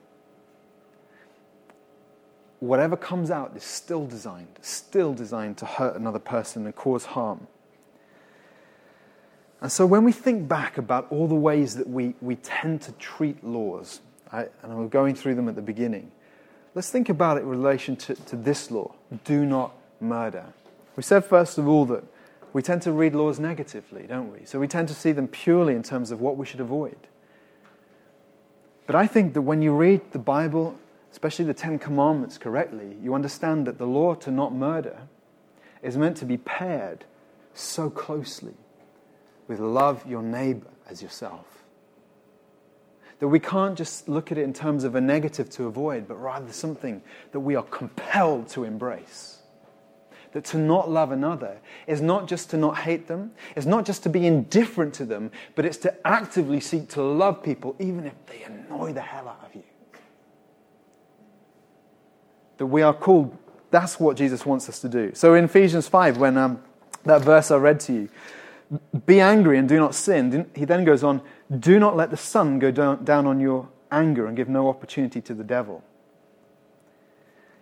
whatever 2.61 2.96
comes 2.96 3.30
out 3.30 3.56
is 3.56 3.64
still 3.64 4.06
designed, 4.06 4.58
still 4.61 5.12
designed 5.12 5.58
to 5.58 5.66
hurt 5.66 5.96
another 5.96 6.18
person 6.18 6.64
and 6.64 6.76
cause 6.76 7.06
harm. 7.06 7.46
And 9.62 9.70
so 9.70 9.87
when 9.87 10.03
we 10.03 10.11
think 10.11 10.48
back 10.48 10.77
about 10.77 11.07
all 11.11 11.29
the 11.29 11.37
ways 11.37 11.77
that 11.77 11.88
we, 11.88 12.14
we 12.20 12.35
tend 12.35 12.83
to 12.83 12.92
treat 12.92 13.44
laws, 13.44 14.01
I, 14.33 14.48
and 14.62 14.72
I'm 14.72 14.88
going 14.88 15.14
through 15.14 15.37
them 15.37 15.48
at 15.48 15.55
the 15.55 15.62
beginning, 15.62 16.11
let's 16.75 16.90
think 16.90 17.09
about 17.09 17.37
it 17.37 17.42
in 17.42 17.48
relation 17.48 17.94
to, 17.96 18.14
to 18.16 18.35
this 18.35 18.72
law 18.72 18.92
do 19.22 19.46
not 19.46 19.72
murder. 20.01 20.46
We 20.96 21.05
said, 21.05 21.25
first 21.25 21.59
of 21.59 21.68
all, 21.68 21.87
that 21.87 22.03
we 22.53 22.61
tend 22.61 22.83
to 22.83 22.92
read 22.92 23.14
laws 23.14 23.38
negatively, 23.38 24.03
don't 24.03 24.33
we? 24.33 24.44
So 24.46 24.59
we 24.59 24.66
tend 24.66 24.88
to 24.88 24.94
see 24.94 25.12
them 25.12 25.29
purely 25.29 25.77
in 25.77 25.85
terms 25.85 26.11
of 26.11 26.20
what 26.20 26.37
we 26.37 26.44
should 26.44 26.61
avoid. 26.61 26.96
But 28.87 28.96
I 28.96 29.07
think 29.07 29.33
that 29.35 29.42
when 29.42 29.62
you 29.62 29.72
read 29.72 30.01
the 30.11 30.18
Bible, 30.18 30.77
especially 31.12 31.44
the 31.44 31.55
Ten 31.55 31.79
Commandments, 31.79 32.37
correctly, 32.37 32.96
you 33.01 33.14
understand 33.14 33.68
that 33.68 33.79
the 33.79 33.87
law 33.87 34.14
to 34.16 34.33
not 34.33 34.53
murder 34.53 35.03
is 35.85 35.96
meant 35.96 36.16
to 36.16 36.25
be 36.25 36.37
paired 36.37 37.05
so 37.55 37.88
closely 37.88 38.55
with 39.48 39.61
love 39.61 40.07
your 40.07 40.22
neighbor 40.22 40.68
as 40.88 41.02
yourself. 41.02 41.46
That 43.18 43.28
we 43.28 43.38
can't 43.38 43.78
just 43.78 44.09
look 44.09 44.33
at 44.33 44.38
it 44.38 44.42
in 44.42 44.52
terms 44.52 44.83
of 44.83 44.94
a 44.94 45.00
negative 45.00 45.48
to 45.50 45.66
avoid, 45.66 46.09
but 46.09 46.16
rather 46.16 46.52
something 46.52 47.02
that 47.31 47.40
we 47.40 47.55
are 47.55 47.62
compelled 47.62 48.48
to 48.48 48.64
embrace. 48.64 49.38
That 50.33 50.44
to 50.46 50.59
not 50.59 50.90
love 50.90 51.12
another 51.12 51.59
is 51.87 52.00
not 52.00 52.26
just 52.26 52.50
to 52.50 52.57
not 52.57 52.78
hate 52.78 53.07
them, 53.07 53.33
it's 53.55 53.66
not 53.66 53.85
just 53.85 54.02
to 54.05 54.09
be 54.09 54.26
indifferent 54.26 54.94
to 54.94 55.05
them, 55.05 55.31
but 55.55 55.64
it's 55.64 55.76
to 55.78 55.94
actively 56.07 56.59
seek 56.59 56.88
to 56.90 57.02
love 57.02 57.42
people 57.42 57.76
even 57.78 58.07
if 58.07 58.14
they 58.26 58.42
annoy 58.42 58.92
the 58.92 59.02
hell 59.02 59.28
out 59.28 59.44
of 59.44 59.55
you. 59.55 59.62
That 62.57 62.66
we 62.66 62.83
are 62.83 62.94
called, 62.94 63.37
that's 63.70 64.00
what 64.00 64.16
Jesus 64.16 64.44
wants 64.44 64.68
us 64.68 64.81
to 64.81 64.88
do. 64.88 65.12
So 65.14 65.35
in 65.35 65.44
Ephesians 65.44 65.87
5, 65.87 66.16
when 66.16 66.37
um, 66.37 66.62
that 67.05 67.22
verse 67.22 67.50
I 67.50 67.57
read 67.57 67.78
to 67.81 67.92
you, 67.92 68.09
be 69.06 69.20
angry 69.20 69.58
and 69.58 69.68
do 69.68 69.78
not 69.78 69.94
sin. 69.94 70.50
He 70.54 70.64
then 70.64 70.85
goes 70.85 71.04
on, 71.04 71.22
do 71.58 71.78
not 71.78 71.96
let 71.96 72.11
the 72.11 72.16
sun 72.16 72.58
go 72.58 72.70
down 72.70 73.26
on 73.26 73.40
your 73.40 73.68
anger 73.90 74.26
and 74.26 74.37
give 74.37 74.48
no 74.48 74.68
opportunity 74.68 75.20
to 75.20 75.35
the 75.35 75.44
devil. 75.44 75.85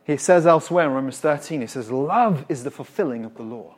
He 0.04 0.16
says 0.16 0.46
elsewhere 0.46 0.86
in 0.86 0.92
Romans 0.92 1.18
13, 1.18 1.60
he 1.60 1.66
says, 1.66 1.90
Love 1.90 2.44
is 2.48 2.64
the 2.64 2.70
fulfilling 2.70 3.24
of 3.24 3.34
the 3.34 3.42
law. 3.42 3.76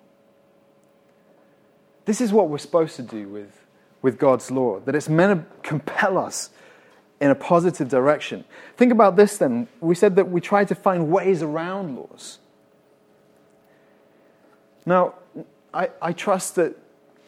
This 2.04 2.20
is 2.20 2.32
what 2.32 2.48
we're 2.48 2.58
supposed 2.58 2.96
to 2.96 3.02
do 3.02 3.28
with, 3.28 3.64
with 4.00 4.18
God's 4.18 4.50
law, 4.50 4.80
that 4.80 4.94
it's 4.94 5.08
meant 5.08 5.40
to 5.40 5.68
compel 5.68 6.18
us 6.18 6.50
in 7.20 7.30
a 7.30 7.34
positive 7.34 7.88
direction. 7.88 8.44
Think 8.76 8.92
about 8.92 9.16
this 9.16 9.38
then. 9.38 9.68
We 9.80 9.94
said 9.94 10.16
that 10.16 10.28
we 10.28 10.40
try 10.40 10.64
to 10.64 10.74
find 10.74 11.10
ways 11.10 11.42
around 11.42 11.96
laws. 11.96 12.38
Now, 14.84 15.14
I, 15.72 15.90
I 16.00 16.12
trust 16.12 16.56
that 16.56 16.76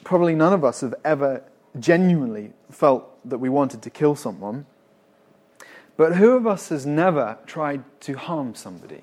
probably 0.04 0.34
none 0.34 0.52
of 0.52 0.64
us 0.64 0.82
have 0.82 0.94
ever 1.04 1.42
genuinely 1.78 2.52
felt 2.70 3.10
that 3.28 3.38
we 3.38 3.48
wanted 3.48 3.82
to 3.82 3.90
kill 3.90 4.14
someone. 4.14 4.66
But 5.96 6.16
who 6.16 6.32
of 6.32 6.46
us 6.46 6.68
has 6.68 6.84
never 6.84 7.38
tried 7.46 7.82
to 8.02 8.14
harm 8.14 8.54
somebody? 8.54 9.00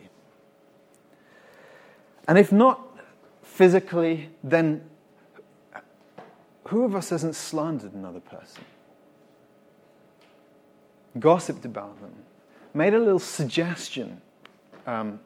And 2.28 2.38
if 2.38 2.52
not 2.52 2.80
physically, 3.42 4.30
then 4.44 4.84
who 6.68 6.84
of 6.84 6.96
us 6.96 7.10
hasn't 7.10 7.36
slandered 7.36 7.94
another 7.94 8.20
person? 8.20 8.64
Gossiped 11.20 11.66
about 11.66 12.00
them? 12.00 12.14
Made 12.74 12.94
a 12.94 13.00
little 13.00 13.20
suggestion 13.20 14.22
um, 14.88 15.20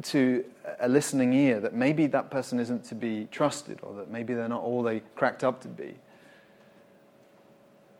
to 0.00 0.44
a 0.80 0.88
listening 0.88 1.32
ear 1.34 1.60
that 1.60 1.74
maybe 1.74 2.06
that 2.06 2.30
person 2.30 2.58
isn't 2.58 2.84
to 2.84 2.94
be 2.94 3.28
trusted 3.30 3.78
or 3.82 3.94
that 3.96 4.10
maybe 4.10 4.32
they're 4.32 4.48
not 4.48 4.62
all 4.62 4.82
they 4.82 5.00
cracked 5.14 5.44
up 5.44 5.60
to 5.62 5.68
be. 5.68 5.94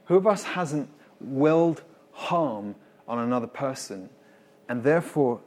Who 0.07 0.17
of 0.17 0.27
us 0.27 0.43
hasn't 0.43 0.89
willed 1.21 1.83
harm 2.13 2.75
on 3.07 3.19
another 3.19 3.47
person? 3.47 4.09
And 4.69 4.83
therefore, 4.83 5.41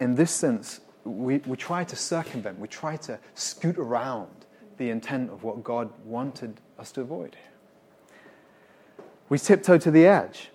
in 0.00 0.16
this 0.16 0.32
sense, 0.32 0.80
we, 1.04 1.38
we 1.38 1.56
try 1.56 1.84
to 1.84 1.96
circumvent, 1.96 2.58
we 2.58 2.68
try 2.68 2.96
to 2.96 3.18
scoot 3.34 3.78
around 3.78 4.28
the 4.78 4.90
intent 4.90 5.30
of 5.30 5.44
what 5.44 5.62
God 5.62 5.90
wanted 6.04 6.60
us 6.78 6.90
to 6.92 7.02
avoid. 7.02 7.36
We 9.28 9.38
tiptoe 9.38 9.78
to 9.78 9.90
the 9.90 10.06
edge. 10.06 10.50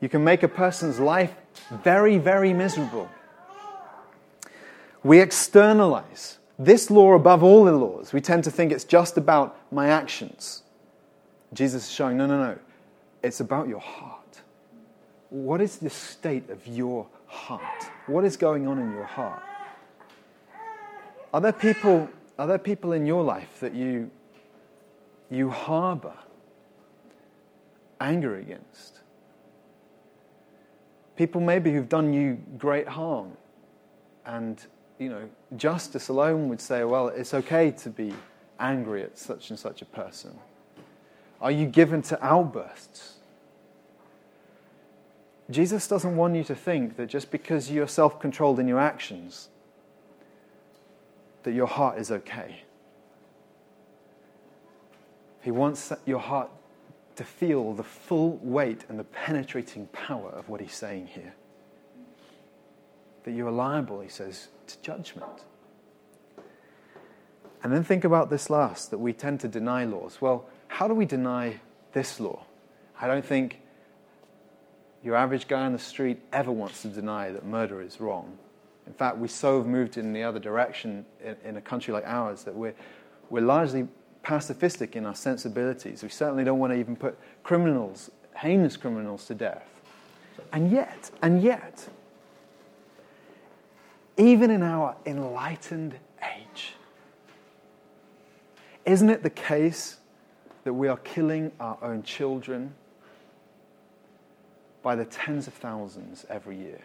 You 0.00 0.08
can 0.08 0.24
make 0.24 0.42
a 0.42 0.48
person's 0.48 0.98
life 0.98 1.34
very, 1.82 2.18
very 2.18 2.52
miserable 2.52 3.08
we 5.06 5.20
externalize 5.20 6.38
this 6.58 6.90
law 6.90 7.12
above 7.14 7.42
all 7.42 7.64
the 7.64 7.72
laws. 7.72 8.12
We 8.12 8.20
tend 8.20 8.42
to 8.44 8.50
think 8.50 8.72
it's 8.72 8.84
just 8.84 9.16
about 9.16 9.56
my 9.72 9.88
actions. 9.88 10.64
Jesus 11.52 11.84
is 11.84 11.92
showing, 11.92 12.16
no, 12.16 12.26
no, 12.26 12.42
no. 12.42 12.58
It's 13.22 13.40
about 13.40 13.68
your 13.68 13.80
heart. 13.80 14.42
What 15.30 15.60
is 15.60 15.76
the 15.76 15.90
state 15.90 16.50
of 16.50 16.66
your 16.66 17.06
heart? 17.26 17.90
What 18.06 18.24
is 18.24 18.36
going 18.36 18.66
on 18.66 18.78
in 18.78 18.92
your 18.92 19.04
heart? 19.04 19.42
Are 21.32 21.40
there 21.40 21.52
people, 21.52 22.08
are 22.38 22.46
there 22.48 22.58
people 22.58 22.92
in 22.92 23.06
your 23.06 23.22
life 23.22 23.60
that 23.60 23.74
you, 23.74 24.10
you 25.30 25.50
harbor 25.50 26.14
anger 28.00 28.36
against? 28.36 29.00
People 31.16 31.40
maybe 31.40 31.72
who've 31.72 31.88
done 31.88 32.12
you 32.12 32.40
great 32.58 32.88
harm 32.88 33.36
and 34.24 34.66
you 34.98 35.08
know, 35.08 35.28
justice 35.56 36.08
alone 36.08 36.48
would 36.48 36.60
say, 36.60 36.84
well, 36.84 37.08
it's 37.08 37.34
okay 37.34 37.70
to 37.70 37.90
be 37.90 38.14
angry 38.58 39.02
at 39.02 39.18
such 39.18 39.50
and 39.50 39.58
such 39.58 39.82
a 39.82 39.84
person? 39.84 40.36
Are 41.40 41.50
you 41.50 41.66
given 41.66 42.02
to 42.02 42.24
outbursts? 42.24 43.14
Jesus 45.50 45.86
doesn't 45.86 46.16
want 46.16 46.34
you 46.34 46.44
to 46.44 46.54
think 46.54 46.96
that 46.96 47.06
just 47.06 47.30
because 47.30 47.70
you're 47.70 47.86
self 47.86 48.18
controlled 48.18 48.58
in 48.58 48.66
your 48.66 48.80
actions, 48.80 49.48
that 51.44 51.52
your 51.52 51.66
heart 51.66 51.98
is 51.98 52.10
okay. 52.10 52.62
He 55.42 55.52
wants 55.52 55.92
your 56.06 56.18
heart 56.18 56.50
to 57.14 57.24
feel 57.24 57.72
the 57.72 57.84
full 57.84 58.40
weight 58.42 58.84
and 58.88 58.98
the 58.98 59.04
penetrating 59.04 59.86
power 59.88 60.30
of 60.30 60.48
what 60.48 60.60
he's 60.60 60.74
saying 60.74 61.06
here. 61.06 61.34
That 63.26 63.32
you 63.32 63.46
are 63.48 63.52
liable, 63.52 64.00
he 64.00 64.08
says, 64.08 64.48
to 64.68 64.80
judgment. 64.82 65.44
And 67.64 67.72
then 67.72 67.82
think 67.82 68.04
about 68.04 68.30
this 68.30 68.48
last 68.48 68.92
that 68.92 68.98
we 68.98 69.12
tend 69.12 69.40
to 69.40 69.48
deny 69.48 69.84
laws. 69.84 70.20
Well, 70.20 70.48
how 70.68 70.86
do 70.86 70.94
we 70.94 71.06
deny 71.06 71.58
this 71.92 72.20
law? 72.20 72.44
I 73.00 73.08
don't 73.08 73.24
think 73.24 73.60
your 75.02 75.16
average 75.16 75.48
guy 75.48 75.62
on 75.62 75.72
the 75.72 75.78
street 75.80 76.20
ever 76.32 76.52
wants 76.52 76.82
to 76.82 76.88
deny 76.88 77.32
that 77.32 77.44
murder 77.44 77.82
is 77.82 78.00
wrong. 78.00 78.38
In 78.86 78.92
fact, 78.92 79.18
we 79.18 79.26
so 79.26 79.58
have 79.58 79.66
moved 79.66 79.96
in 79.96 80.12
the 80.12 80.22
other 80.22 80.38
direction 80.38 81.04
in, 81.20 81.36
in 81.44 81.56
a 81.56 81.60
country 81.60 81.92
like 81.92 82.04
ours 82.06 82.44
that 82.44 82.54
we're, 82.54 82.76
we're 83.28 83.42
largely 83.42 83.88
pacifistic 84.22 84.94
in 84.94 85.04
our 85.04 85.16
sensibilities. 85.16 86.04
We 86.04 86.10
certainly 86.10 86.44
don't 86.44 86.60
want 86.60 86.72
to 86.72 86.78
even 86.78 86.94
put 86.94 87.18
criminals, 87.42 88.08
heinous 88.36 88.76
criminals, 88.76 89.26
to 89.26 89.34
death. 89.34 89.68
And 90.52 90.70
yet, 90.70 91.10
and 91.22 91.42
yet, 91.42 91.88
even 94.16 94.50
in 94.50 94.62
our 94.62 94.96
enlightened 95.04 95.94
age. 96.22 96.74
Isn't 98.84 99.10
it 99.10 99.22
the 99.22 99.30
case 99.30 99.98
that 100.64 100.72
we 100.72 100.88
are 100.88 100.96
killing 100.98 101.52
our 101.60 101.78
own 101.82 102.02
children 102.02 102.74
by 104.82 104.94
the 104.94 105.04
tens 105.04 105.46
of 105.46 105.54
thousands 105.54 106.24
every 106.30 106.56
year? 106.56 106.80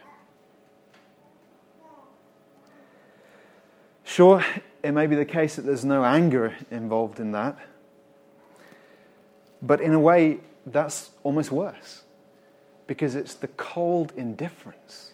Sure, 4.03 4.43
it 4.83 4.91
may 4.91 5.07
be 5.07 5.15
the 5.15 5.25
case 5.25 5.55
that 5.55 5.61
there's 5.61 5.85
no 5.85 6.03
anger 6.03 6.53
involved 6.69 7.19
in 7.19 7.31
that, 7.31 7.57
but 9.61 9.79
in 9.79 9.93
a 9.93 9.99
way, 9.99 10.39
that's 10.65 11.11
almost 11.23 11.51
worse 11.51 12.03
because 12.87 13.15
it's 13.15 13.35
the 13.35 13.47
cold 13.47 14.11
indifference 14.17 15.10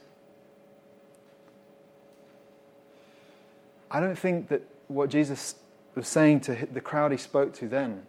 I 3.89 3.99
don't 3.99 4.17
think 4.17 4.49
that 4.49 4.61
what 4.87 5.09
Jesus 5.09 5.55
was 5.95 6.07
saying 6.07 6.41
to 6.41 6.67
the 6.71 6.81
crowd 6.81 7.11
he 7.11 7.17
spoke 7.17 7.53
to 7.53 7.67
then 7.67 8.03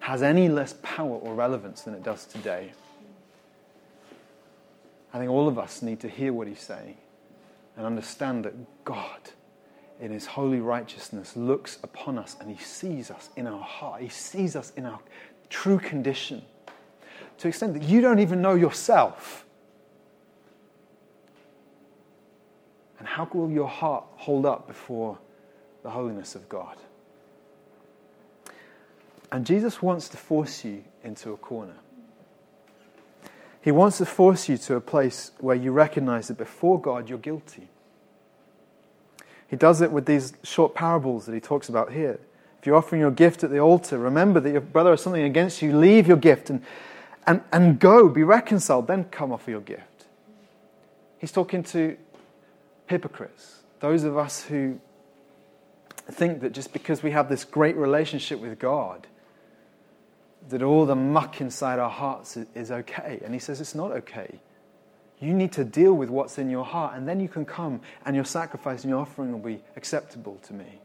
has 0.00 0.22
any 0.22 0.48
less 0.48 0.74
power 0.82 1.16
or 1.16 1.34
relevance 1.34 1.82
than 1.82 1.94
it 1.94 2.02
does 2.02 2.24
today. 2.24 2.72
I 5.12 5.18
think 5.18 5.30
all 5.30 5.48
of 5.48 5.58
us 5.58 5.82
need 5.82 6.00
to 6.00 6.08
hear 6.08 6.32
what 6.32 6.46
he's 6.46 6.60
saying 6.60 6.96
and 7.76 7.86
understand 7.86 8.44
that 8.44 8.84
God, 8.84 9.20
in 10.00 10.10
his 10.10 10.26
holy 10.26 10.60
righteousness, 10.60 11.36
looks 11.36 11.78
upon 11.82 12.18
us 12.18 12.36
and 12.40 12.50
he 12.50 12.62
sees 12.62 13.10
us 13.10 13.30
in 13.36 13.46
our 13.46 13.62
heart. 13.62 14.02
He 14.02 14.08
sees 14.08 14.54
us 14.54 14.72
in 14.76 14.86
our 14.86 15.00
true 15.48 15.78
condition 15.78 16.42
to 17.38 17.42
the 17.42 17.48
extent 17.48 17.74
that 17.74 17.82
you 17.82 18.00
don't 18.00 18.18
even 18.18 18.42
know 18.42 18.54
yourself. 18.54 19.44
And 22.98 23.06
how 23.06 23.28
will 23.32 23.50
your 23.50 23.68
heart 23.68 24.04
hold 24.16 24.44
up 24.44 24.66
before 24.66 25.18
the 25.82 25.90
holiness 25.90 26.34
of 26.34 26.48
God? 26.48 26.76
And 29.30 29.46
Jesus 29.46 29.82
wants 29.82 30.08
to 30.08 30.16
force 30.16 30.64
you 30.64 30.84
into 31.04 31.32
a 31.32 31.36
corner. 31.36 31.76
He 33.60 33.70
wants 33.70 33.98
to 33.98 34.06
force 34.06 34.48
you 34.48 34.56
to 34.58 34.76
a 34.76 34.80
place 34.80 35.32
where 35.38 35.56
you 35.56 35.72
recognize 35.72 36.28
that 36.28 36.38
before 36.38 36.80
God 36.80 37.08
you're 37.08 37.18
guilty. 37.18 37.68
He 39.48 39.56
does 39.56 39.80
it 39.80 39.92
with 39.92 40.06
these 40.06 40.32
short 40.42 40.74
parables 40.74 41.26
that 41.26 41.34
he 41.34 41.40
talks 41.40 41.68
about 41.68 41.92
here. 41.92 42.18
If 42.60 42.66
you're 42.66 42.76
offering 42.76 43.00
your 43.00 43.10
gift 43.10 43.44
at 43.44 43.50
the 43.50 43.58
altar, 43.58 43.98
remember 43.98 44.40
that 44.40 44.50
your 44.50 44.60
brother 44.60 44.90
has 44.90 45.02
something 45.02 45.22
against 45.22 45.62
you, 45.62 45.76
leave 45.76 46.08
your 46.08 46.16
gift 46.16 46.50
and, 46.50 46.62
and, 47.26 47.42
and 47.52 47.78
go, 47.78 48.08
be 48.08 48.22
reconciled, 48.22 48.86
then 48.86 49.04
come 49.04 49.32
offer 49.32 49.50
your 49.50 49.60
gift. 49.60 50.06
He's 51.18 51.32
talking 51.32 51.62
to 51.64 51.96
hypocrites, 52.88 53.62
those 53.80 54.04
of 54.04 54.18
us 54.18 54.42
who 54.44 54.80
think 56.10 56.40
that 56.40 56.52
just 56.52 56.72
because 56.72 57.02
we 57.02 57.10
have 57.10 57.28
this 57.28 57.44
great 57.44 57.76
relationship 57.76 58.40
with 58.40 58.58
God, 58.58 59.06
that 60.48 60.62
all 60.62 60.86
the 60.86 60.96
muck 60.96 61.40
inside 61.40 61.78
our 61.78 61.90
hearts 61.90 62.36
is 62.54 62.70
okay. 62.70 63.20
And 63.24 63.34
he 63.34 63.40
says 63.40 63.60
it's 63.60 63.74
not 63.74 63.92
okay. 63.92 64.40
You 65.20 65.34
need 65.34 65.52
to 65.52 65.64
deal 65.64 65.92
with 65.92 66.10
what's 66.10 66.38
in 66.38 66.48
your 66.48 66.64
heart, 66.64 66.96
and 66.96 67.08
then 67.08 67.20
you 67.20 67.28
can 67.28 67.44
come 67.44 67.80
and 68.06 68.14
your 68.14 68.24
sacrifice 68.24 68.84
and 68.84 68.90
your 68.90 69.00
offering 69.00 69.32
will 69.32 69.38
be 69.40 69.60
acceptable 69.76 70.36
to 70.46 70.54
me. 70.54 70.80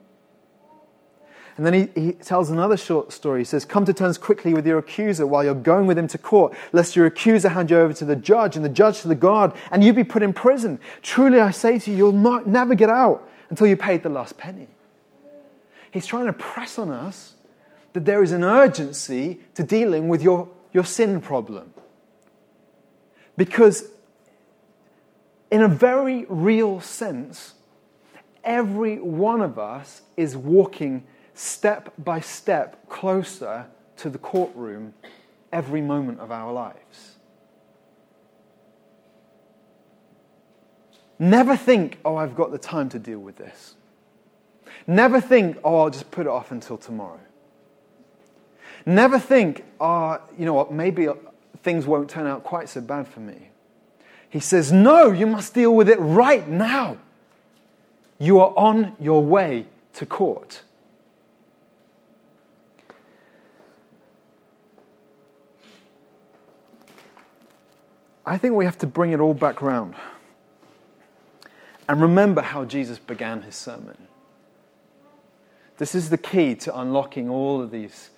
And 1.55 1.65
then 1.65 1.73
he, 1.73 2.01
he 2.01 2.11
tells 2.13 2.49
another 2.49 2.77
short 2.77 3.13
story. 3.13 3.41
He 3.41 3.45
says, 3.45 3.63
Come 3.63 3.85
to 3.85 3.93
terms 3.93 4.17
quickly 4.17 4.53
with 4.53 4.65
your 4.65 4.79
accuser 4.79 5.27
while 5.27 5.43
you're 5.43 5.53
going 5.53 5.85
with 5.85 5.97
him 5.97 6.07
to 6.07 6.17
court, 6.17 6.53
lest 6.71 6.95
your 6.95 7.05
accuser 7.05 7.49
hand 7.49 7.69
you 7.69 7.77
over 7.77 7.93
to 7.93 8.05
the 8.05 8.15
judge 8.15 8.55
and 8.55 8.65
the 8.65 8.69
judge 8.69 9.01
to 9.01 9.07
the 9.07 9.15
guard, 9.15 9.53
and 9.71 9.83
you 9.83 9.93
be 9.93 10.03
put 10.03 10.23
in 10.23 10.33
prison. 10.33 10.79
Truly 11.01 11.39
I 11.39 11.51
say 11.51 11.77
to 11.79 11.91
you, 11.91 11.97
you'll 11.97 12.11
not, 12.11 12.47
never 12.47 12.73
get 12.73 12.89
out 12.89 13.29
until 13.49 13.67
you 13.67 13.77
paid 13.77 14.01
the 14.01 14.09
last 14.09 14.37
penny. 14.37 14.67
He's 15.91 16.07
trying 16.07 16.25
to 16.25 16.33
press 16.33 16.79
on 16.79 16.89
us 16.89 17.35
that 17.93 18.05
there 18.05 18.23
is 18.23 18.31
an 18.31 18.43
urgency 18.43 19.39
to 19.53 19.63
dealing 19.63 20.07
with 20.07 20.23
your, 20.23 20.49
your 20.73 20.83
sin 20.83 21.21
problem. 21.21 21.71
Because, 23.37 23.85
in 25.51 25.61
a 25.61 25.67
very 25.67 26.25
real 26.29 26.79
sense, 26.79 27.53
every 28.43 28.99
one 28.99 29.41
of 29.41 29.59
us 29.59 30.01
is 30.17 30.35
walking 30.35 31.03
step 31.33 31.93
by 31.97 32.19
step 32.19 32.89
closer 32.89 33.65
to 33.97 34.09
the 34.09 34.17
courtroom 34.17 34.93
every 35.51 35.81
moment 35.81 36.19
of 36.19 36.31
our 36.31 36.51
lives. 36.51 37.17
Never 41.19 41.55
think, 41.55 41.99
oh, 42.03 42.15
I've 42.15 42.35
got 42.35 42.51
the 42.51 42.57
time 42.57 42.89
to 42.89 42.99
deal 42.99 43.19
with 43.19 43.37
this. 43.37 43.75
Never 44.87 45.21
think, 45.21 45.57
oh, 45.63 45.81
I'll 45.81 45.89
just 45.89 46.11
put 46.11 46.25
it 46.25 46.29
off 46.29 46.51
until 46.51 46.77
tomorrow. 46.77 47.19
Never 48.85 49.19
think, 49.19 49.63
oh, 49.79 50.19
you 50.37 50.45
know 50.45 50.53
what, 50.53 50.73
maybe 50.73 51.07
things 51.61 51.85
won't 51.85 52.09
turn 52.09 52.27
out 52.27 52.43
quite 52.43 52.67
so 52.67 52.81
bad 52.81 53.07
for 53.07 53.21
me. 53.21 53.49
He 54.29 54.39
says, 54.39 54.71
no, 54.71 55.11
you 55.11 55.27
must 55.27 55.53
deal 55.53 55.73
with 55.73 55.87
it 55.87 55.99
right 55.99 56.47
now. 56.47 56.97
You 58.19 58.39
are 58.39 58.53
on 58.57 58.95
your 58.99 59.23
way 59.23 59.67
to 59.93 60.05
court. 60.05 60.63
I 68.25 68.37
think 68.37 68.55
we 68.55 68.65
have 68.65 68.77
to 68.79 68.87
bring 68.87 69.11
it 69.11 69.19
all 69.19 69.33
back 69.33 69.61
round 69.61 69.95
and 71.89 72.01
remember 72.01 72.41
how 72.41 72.63
Jesus 72.65 72.97
began 72.99 73.41
his 73.41 73.55
sermon. 73.55 73.97
This 75.77 75.95
is 75.95 76.09
the 76.09 76.17
key 76.17 76.55
to 76.55 76.79
unlocking 76.79 77.29
all 77.29 77.61
of 77.61 77.71
these, 77.71 78.11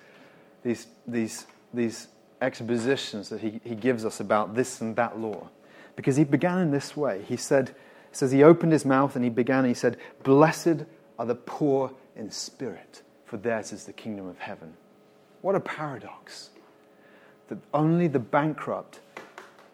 these, 0.62 0.86
these, 1.06 1.46
these 1.74 2.06
expositions 2.40 3.28
that 3.30 3.40
he, 3.40 3.60
he 3.64 3.74
gives 3.74 4.04
us 4.04 4.20
about 4.20 4.54
this 4.54 4.80
and 4.80 4.94
that 4.96 5.18
law. 5.18 5.48
Because 5.96 6.16
he 6.16 6.24
began 6.24 6.58
in 6.58 6.70
this 6.70 6.96
way. 6.96 7.22
He 7.26 7.36
said, 7.36 7.74
says 8.12 8.30
he 8.30 8.44
opened 8.44 8.72
his 8.72 8.84
mouth 8.84 9.16
and 9.16 9.24
he 9.24 9.30
began, 9.30 9.64
he 9.64 9.74
said, 9.74 9.96
Blessed 10.22 10.84
are 11.18 11.26
the 11.26 11.34
poor 11.34 11.90
in 12.14 12.30
spirit, 12.30 13.02
for 13.24 13.38
theirs 13.38 13.72
is 13.72 13.84
the 13.84 13.92
kingdom 13.92 14.28
of 14.28 14.38
heaven. 14.38 14.74
What 15.40 15.54
a 15.54 15.60
paradox. 15.60 16.50
That 17.48 17.58
only 17.72 18.08
the 18.08 18.18
bankrupt 18.18 19.00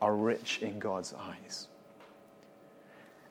are 0.03 0.15
rich 0.15 0.59
in 0.61 0.81
God's 0.81 1.15
eyes. 1.15 1.69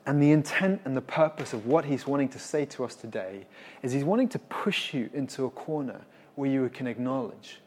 And 0.06 0.20
the 0.20 0.32
intent 0.32 0.80
and 0.86 0.96
the 0.96 1.02
purpose 1.02 1.52
of 1.52 1.66
what 1.66 1.84
he's 1.84 2.06
wanting 2.06 2.30
to 2.30 2.38
say 2.38 2.64
to 2.64 2.84
us 2.84 2.96
today 2.96 3.46
is 3.82 3.92
he's 3.92 4.04
wanting 4.04 4.28
to 4.30 4.38
push 4.38 4.94
you 4.94 5.10
into 5.12 5.44
a 5.44 5.50
corner 5.50 6.00
where 6.34 6.50
you 6.50 6.68
can 6.70 6.86
acknowledge 6.86 7.60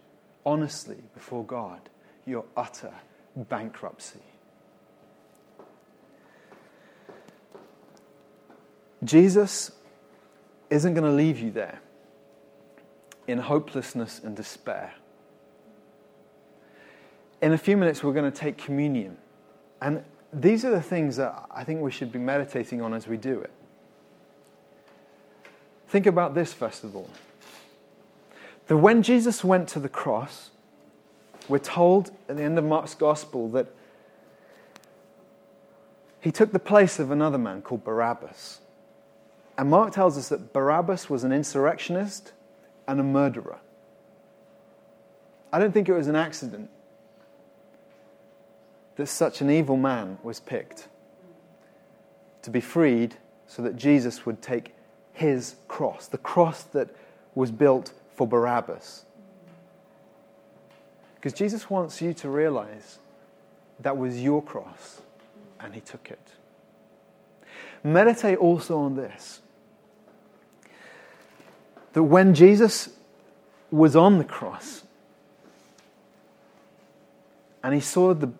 honestly 0.43 0.97
before 1.13 1.45
God 1.45 1.79
your 2.25 2.45
utter 2.57 2.91
bankruptcy. 3.35 4.19
Jesus 9.03 9.71
isn't 10.71 10.95
going 10.95 11.05
to 11.05 11.15
leave 11.15 11.39
you 11.39 11.51
there 11.51 11.79
in 13.27 13.37
hopelessness 13.37 14.19
and 14.23 14.35
despair 14.35 14.95
in 17.45 17.53
a 17.53 17.59
few 17.59 17.77
minutes, 17.77 18.03
we're 18.03 18.11
going 18.11 18.29
to 18.29 18.35
take 18.35 18.57
communion. 18.57 19.17
And 19.79 20.03
these 20.33 20.65
are 20.65 20.71
the 20.71 20.81
things 20.81 21.15
that 21.17 21.45
I 21.51 21.63
think 21.63 21.79
we 21.79 21.91
should 21.91 22.11
be 22.11 22.17
meditating 22.17 22.81
on 22.81 22.91
as 22.91 23.07
we 23.07 23.17
do 23.17 23.39
it. 23.39 23.51
Think 25.87 26.07
about 26.07 26.33
this, 26.33 26.53
first 26.53 26.83
of 26.83 26.95
all. 26.95 27.07
That 28.65 28.77
when 28.77 29.03
Jesus 29.03 29.43
went 29.43 29.69
to 29.69 29.79
the 29.79 29.87
cross, 29.87 30.49
we're 31.47 31.59
told 31.59 32.09
at 32.27 32.37
the 32.37 32.41
end 32.41 32.57
of 32.57 32.63
Mark's 32.63 32.95
gospel 32.95 33.47
that 33.49 33.67
he 36.21 36.31
took 36.31 36.51
the 36.51 36.57
place 36.57 36.97
of 36.97 37.11
another 37.11 37.37
man 37.37 37.61
called 37.61 37.83
Barabbas. 37.83 38.59
And 39.55 39.69
Mark 39.69 39.93
tells 39.93 40.17
us 40.17 40.29
that 40.29 40.51
Barabbas 40.51 41.11
was 41.11 41.23
an 41.23 41.31
insurrectionist 41.31 42.33
and 42.87 42.99
a 42.99 43.03
murderer. 43.03 43.59
I 45.53 45.59
don't 45.59 45.73
think 45.73 45.87
it 45.87 45.93
was 45.93 46.07
an 46.07 46.15
accident 46.15 46.71
that 48.95 49.07
such 49.07 49.41
an 49.41 49.49
evil 49.49 49.77
man 49.77 50.17
was 50.23 50.39
picked 50.39 50.87
to 52.41 52.49
be 52.49 52.61
freed 52.61 53.15
so 53.47 53.61
that 53.61 53.75
Jesus 53.75 54.25
would 54.25 54.41
take 54.41 54.73
his 55.13 55.55
cross, 55.67 56.07
the 56.07 56.17
cross 56.17 56.63
that 56.63 56.89
was 57.33 57.51
built 57.51 57.93
for 58.15 58.27
Barabbas. 58.27 59.05
Because 61.15 61.33
Jesus 61.33 61.69
wants 61.69 62.01
you 62.01 62.13
to 62.13 62.29
realize 62.29 62.99
that 63.79 63.97
was 63.97 64.21
your 64.21 64.41
cross 64.41 65.01
and 65.59 65.73
he 65.73 65.81
took 65.81 66.09
it. 66.11 66.19
Meditate 67.83 68.37
also 68.37 68.77
on 68.79 68.95
this 68.95 69.41
that 71.93 72.03
when 72.03 72.33
Jesus 72.33 72.89
was 73.71 73.95
on 73.95 74.17
the 74.17 74.23
cross 74.23 74.83
and 77.63 77.73
he 77.73 77.79
saw 77.79 78.13
the 78.13 78.31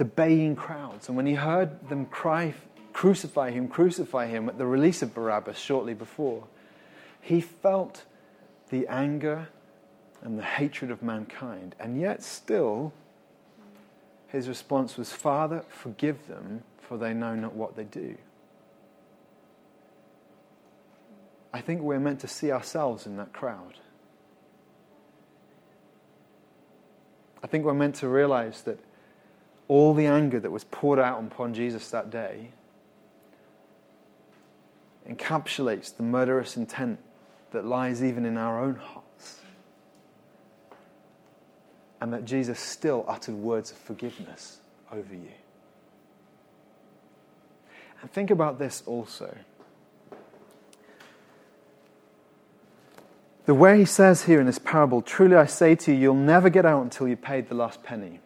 the 0.00 0.04
baying 0.06 0.56
crowds. 0.56 1.08
And 1.08 1.16
when 1.16 1.26
he 1.26 1.34
heard 1.34 1.90
them 1.90 2.06
cry, 2.06 2.54
Crucify 2.94 3.50
him, 3.50 3.68
crucify 3.68 4.28
him, 4.28 4.48
at 4.48 4.56
the 4.56 4.64
release 4.64 5.02
of 5.02 5.12
Barabbas 5.14 5.58
shortly 5.58 5.92
before, 5.92 6.44
he 7.20 7.42
felt 7.42 8.04
the 8.70 8.86
anger 8.88 9.48
and 10.22 10.38
the 10.38 10.42
hatred 10.42 10.90
of 10.90 11.02
mankind. 11.02 11.76
And 11.78 12.00
yet, 12.00 12.22
still, 12.22 12.94
his 14.28 14.48
response 14.48 14.96
was, 14.96 15.12
Father, 15.12 15.64
forgive 15.68 16.28
them, 16.28 16.62
for 16.78 16.96
they 16.96 17.12
know 17.12 17.34
not 17.34 17.54
what 17.54 17.76
they 17.76 17.84
do. 17.84 18.16
I 21.52 21.60
think 21.60 21.82
we're 21.82 22.00
meant 22.00 22.20
to 22.20 22.28
see 22.28 22.50
ourselves 22.50 23.04
in 23.04 23.18
that 23.18 23.34
crowd. 23.34 23.74
I 27.42 27.46
think 27.46 27.66
we're 27.66 27.74
meant 27.74 27.96
to 27.96 28.08
realize 28.08 28.62
that 28.62 28.78
all 29.70 29.94
the 29.94 30.06
anger 30.06 30.40
that 30.40 30.50
was 30.50 30.64
poured 30.64 30.98
out 30.98 31.22
upon 31.22 31.54
Jesus 31.54 31.90
that 31.90 32.10
day 32.10 32.50
encapsulates 35.08 35.96
the 35.96 36.02
murderous 36.02 36.56
intent 36.56 36.98
that 37.52 37.64
lies 37.64 38.02
even 38.02 38.26
in 38.26 38.36
our 38.36 38.60
own 38.60 38.74
hearts. 38.74 39.38
And 42.00 42.12
that 42.12 42.24
Jesus 42.24 42.58
still 42.58 43.04
uttered 43.06 43.36
words 43.36 43.70
of 43.70 43.76
forgiveness 43.76 44.58
over 44.90 45.14
you. 45.14 45.30
And 48.02 48.10
think 48.10 48.32
about 48.32 48.58
this 48.58 48.82
also. 48.86 49.36
The 53.46 53.54
way 53.54 53.78
he 53.78 53.84
says 53.84 54.24
here 54.24 54.40
in 54.40 54.46
this 54.46 54.58
parable, 54.58 55.00
truly 55.00 55.36
I 55.36 55.46
say 55.46 55.76
to 55.76 55.92
you, 55.92 55.98
you'll 55.98 56.14
never 56.14 56.50
get 56.50 56.66
out 56.66 56.82
until 56.82 57.06
you 57.06 57.16
paid 57.16 57.48
the 57.48 57.54
last 57.54 57.84
penny. 57.84 58.18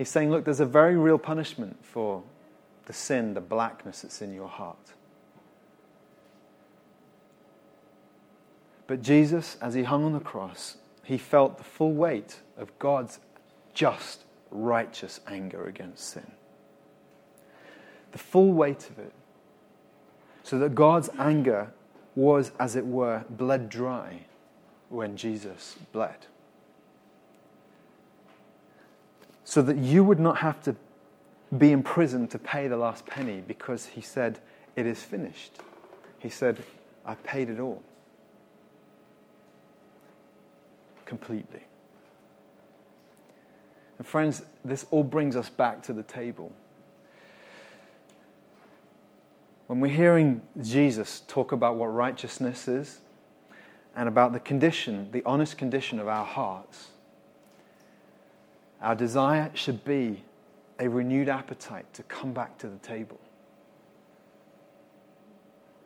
He's 0.00 0.08
saying, 0.08 0.30
look, 0.30 0.46
there's 0.46 0.60
a 0.60 0.64
very 0.64 0.96
real 0.96 1.18
punishment 1.18 1.76
for 1.84 2.22
the 2.86 2.92
sin, 2.94 3.34
the 3.34 3.40
blackness 3.42 4.00
that's 4.00 4.22
in 4.22 4.32
your 4.32 4.48
heart. 4.48 4.94
But 8.86 9.02
Jesus, 9.02 9.58
as 9.60 9.74
he 9.74 9.82
hung 9.82 10.06
on 10.06 10.14
the 10.14 10.20
cross, 10.20 10.78
he 11.04 11.18
felt 11.18 11.58
the 11.58 11.64
full 11.64 11.92
weight 11.92 12.40
of 12.56 12.70
God's 12.78 13.20
just, 13.74 14.24
righteous 14.50 15.20
anger 15.26 15.66
against 15.66 16.08
sin. 16.08 16.30
The 18.12 18.18
full 18.18 18.54
weight 18.54 18.88
of 18.88 18.98
it. 19.00 19.12
So 20.44 20.58
that 20.60 20.74
God's 20.74 21.10
anger 21.18 21.74
was, 22.14 22.52
as 22.58 22.74
it 22.74 22.86
were, 22.86 23.26
bled 23.28 23.68
dry 23.68 24.20
when 24.88 25.18
Jesus 25.18 25.76
bled. 25.92 26.24
So 29.50 29.62
that 29.62 29.78
you 29.78 30.04
would 30.04 30.20
not 30.20 30.36
have 30.36 30.62
to 30.62 30.76
be 31.58 31.72
in 31.72 31.82
prison 31.82 32.28
to 32.28 32.38
pay 32.38 32.68
the 32.68 32.76
last 32.76 33.04
penny 33.04 33.42
because 33.44 33.84
he 33.84 34.00
said, 34.00 34.38
It 34.76 34.86
is 34.86 35.02
finished. 35.02 35.58
He 36.20 36.28
said, 36.28 36.62
I 37.04 37.16
paid 37.16 37.50
it 37.50 37.58
all. 37.58 37.82
Completely. 41.04 41.64
And 43.98 44.06
friends, 44.06 44.42
this 44.64 44.86
all 44.92 45.02
brings 45.02 45.34
us 45.34 45.48
back 45.50 45.82
to 45.82 45.92
the 45.92 46.04
table. 46.04 46.52
When 49.66 49.80
we're 49.80 49.88
hearing 49.88 50.42
Jesus 50.62 51.24
talk 51.26 51.50
about 51.50 51.74
what 51.74 51.86
righteousness 51.86 52.68
is 52.68 53.00
and 53.96 54.08
about 54.08 54.32
the 54.32 54.38
condition, 54.38 55.08
the 55.10 55.24
honest 55.26 55.58
condition 55.58 55.98
of 55.98 56.06
our 56.06 56.24
hearts, 56.24 56.90
our 58.80 58.94
desire 58.94 59.50
should 59.54 59.84
be 59.84 60.22
a 60.78 60.88
renewed 60.88 61.28
appetite 61.28 61.92
to 61.92 62.02
come 62.04 62.32
back 62.32 62.56
to 62.58 62.68
the 62.68 62.78
table, 62.78 63.20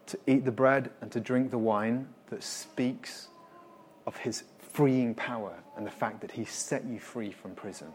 to 0.06 0.18
eat 0.26 0.44
the 0.44 0.52
bread 0.52 0.90
and 1.00 1.10
to 1.10 1.20
drink 1.20 1.50
the 1.50 1.58
wine 1.58 2.08
that 2.30 2.42
speaks 2.42 3.28
of 4.06 4.16
his 4.16 4.44
freeing 4.72 5.14
power 5.14 5.54
and 5.76 5.86
the 5.86 5.90
fact 5.90 6.20
that 6.20 6.32
he 6.32 6.44
set 6.44 6.84
you 6.84 6.98
free 6.98 7.32
from 7.32 7.54
prison. 7.54 7.88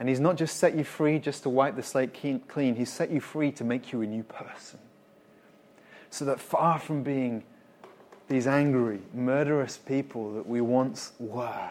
And 0.00 0.08
he's 0.08 0.20
not 0.20 0.36
just 0.36 0.56
set 0.56 0.74
you 0.74 0.82
free 0.82 1.20
just 1.20 1.44
to 1.44 1.48
wipe 1.48 1.76
the 1.76 1.82
slate 1.82 2.12
clean, 2.48 2.74
he's 2.74 2.92
set 2.92 3.10
you 3.10 3.20
free 3.20 3.52
to 3.52 3.62
make 3.62 3.92
you 3.92 4.02
a 4.02 4.06
new 4.06 4.24
person. 4.24 4.80
So 6.10 6.24
that 6.24 6.40
far 6.40 6.80
from 6.80 7.04
being 7.04 7.44
these 8.28 8.46
angry, 8.46 9.00
murderous 9.14 9.76
people 9.76 10.34
that 10.34 10.46
we 10.46 10.60
once 10.60 11.12
were, 11.20 11.70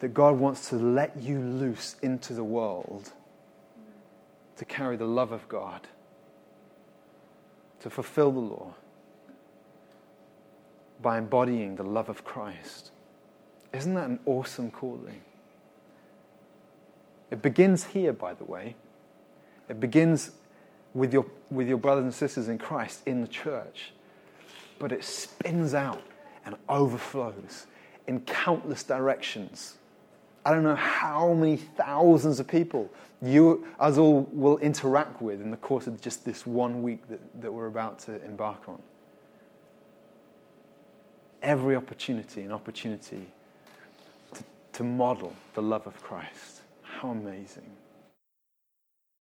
that 0.00 0.12
God 0.12 0.38
wants 0.38 0.68
to 0.68 0.76
let 0.76 1.16
you 1.16 1.40
loose 1.40 1.96
into 2.02 2.34
the 2.34 2.44
world 2.44 3.12
to 4.56 4.64
carry 4.64 4.96
the 4.96 5.06
love 5.06 5.32
of 5.32 5.48
God, 5.48 5.86
to 7.80 7.90
fulfill 7.90 8.32
the 8.32 8.40
law 8.40 8.74
by 11.02 11.18
embodying 11.18 11.76
the 11.76 11.82
love 11.82 12.08
of 12.08 12.24
Christ. 12.24 12.90
Isn't 13.72 13.94
that 13.94 14.08
an 14.08 14.18
awesome 14.24 14.70
calling? 14.70 15.20
It 17.30 17.42
begins 17.42 17.84
here, 17.84 18.12
by 18.12 18.34
the 18.34 18.44
way. 18.44 18.76
It 19.68 19.80
begins 19.80 20.30
with 20.94 21.12
your, 21.12 21.26
with 21.50 21.68
your 21.68 21.76
brothers 21.76 22.04
and 22.04 22.14
sisters 22.14 22.48
in 22.48 22.58
Christ 22.58 23.02
in 23.06 23.20
the 23.20 23.28
church, 23.28 23.92
but 24.78 24.92
it 24.92 25.04
spins 25.04 25.74
out 25.74 26.02
and 26.44 26.54
overflows 26.68 27.66
in 28.06 28.20
countless 28.20 28.82
directions 28.84 29.76
I 30.46 30.50
don't 30.52 30.62
know 30.62 30.76
how 30.76 31.32
many 31.32 31.56
thousands 31.56 32.38
of 32.38 32.46
people 32.46 32.88
you, 33.20 33.66
us 33.80 33.98
all, 33.98 34.28
will 34.30 34.58
interact 34.58 35.20
with 35.20 35.40
in 35.42 35.50
the 35.50 35.56
course 35.56 35.88
of 35.88 36.00
just 36.00 36.24
this 36.24 36.46
one 36.46 36.84
week 36.84 37.08
that, 37.08 37.18
that 37.40 37.52
we're 37.52 37.66
about 37.66 37.98
to 38.00 38.24
embark 38.24 38.68
on. 38.68 38.80
Every 41.42 41.74
opportunity, 41.74 42.42
an 42.42 42.52
opportunity 42.52 43.26
to, 44.34 44.44
to 44.74 44.84
model 44.84 45.34
the 45.54 45.62
love 45.62 45.84
of 45.88 46.00
Christ. 46.00 46.60
How 46.82 47.10
amazing. 47.10 47.68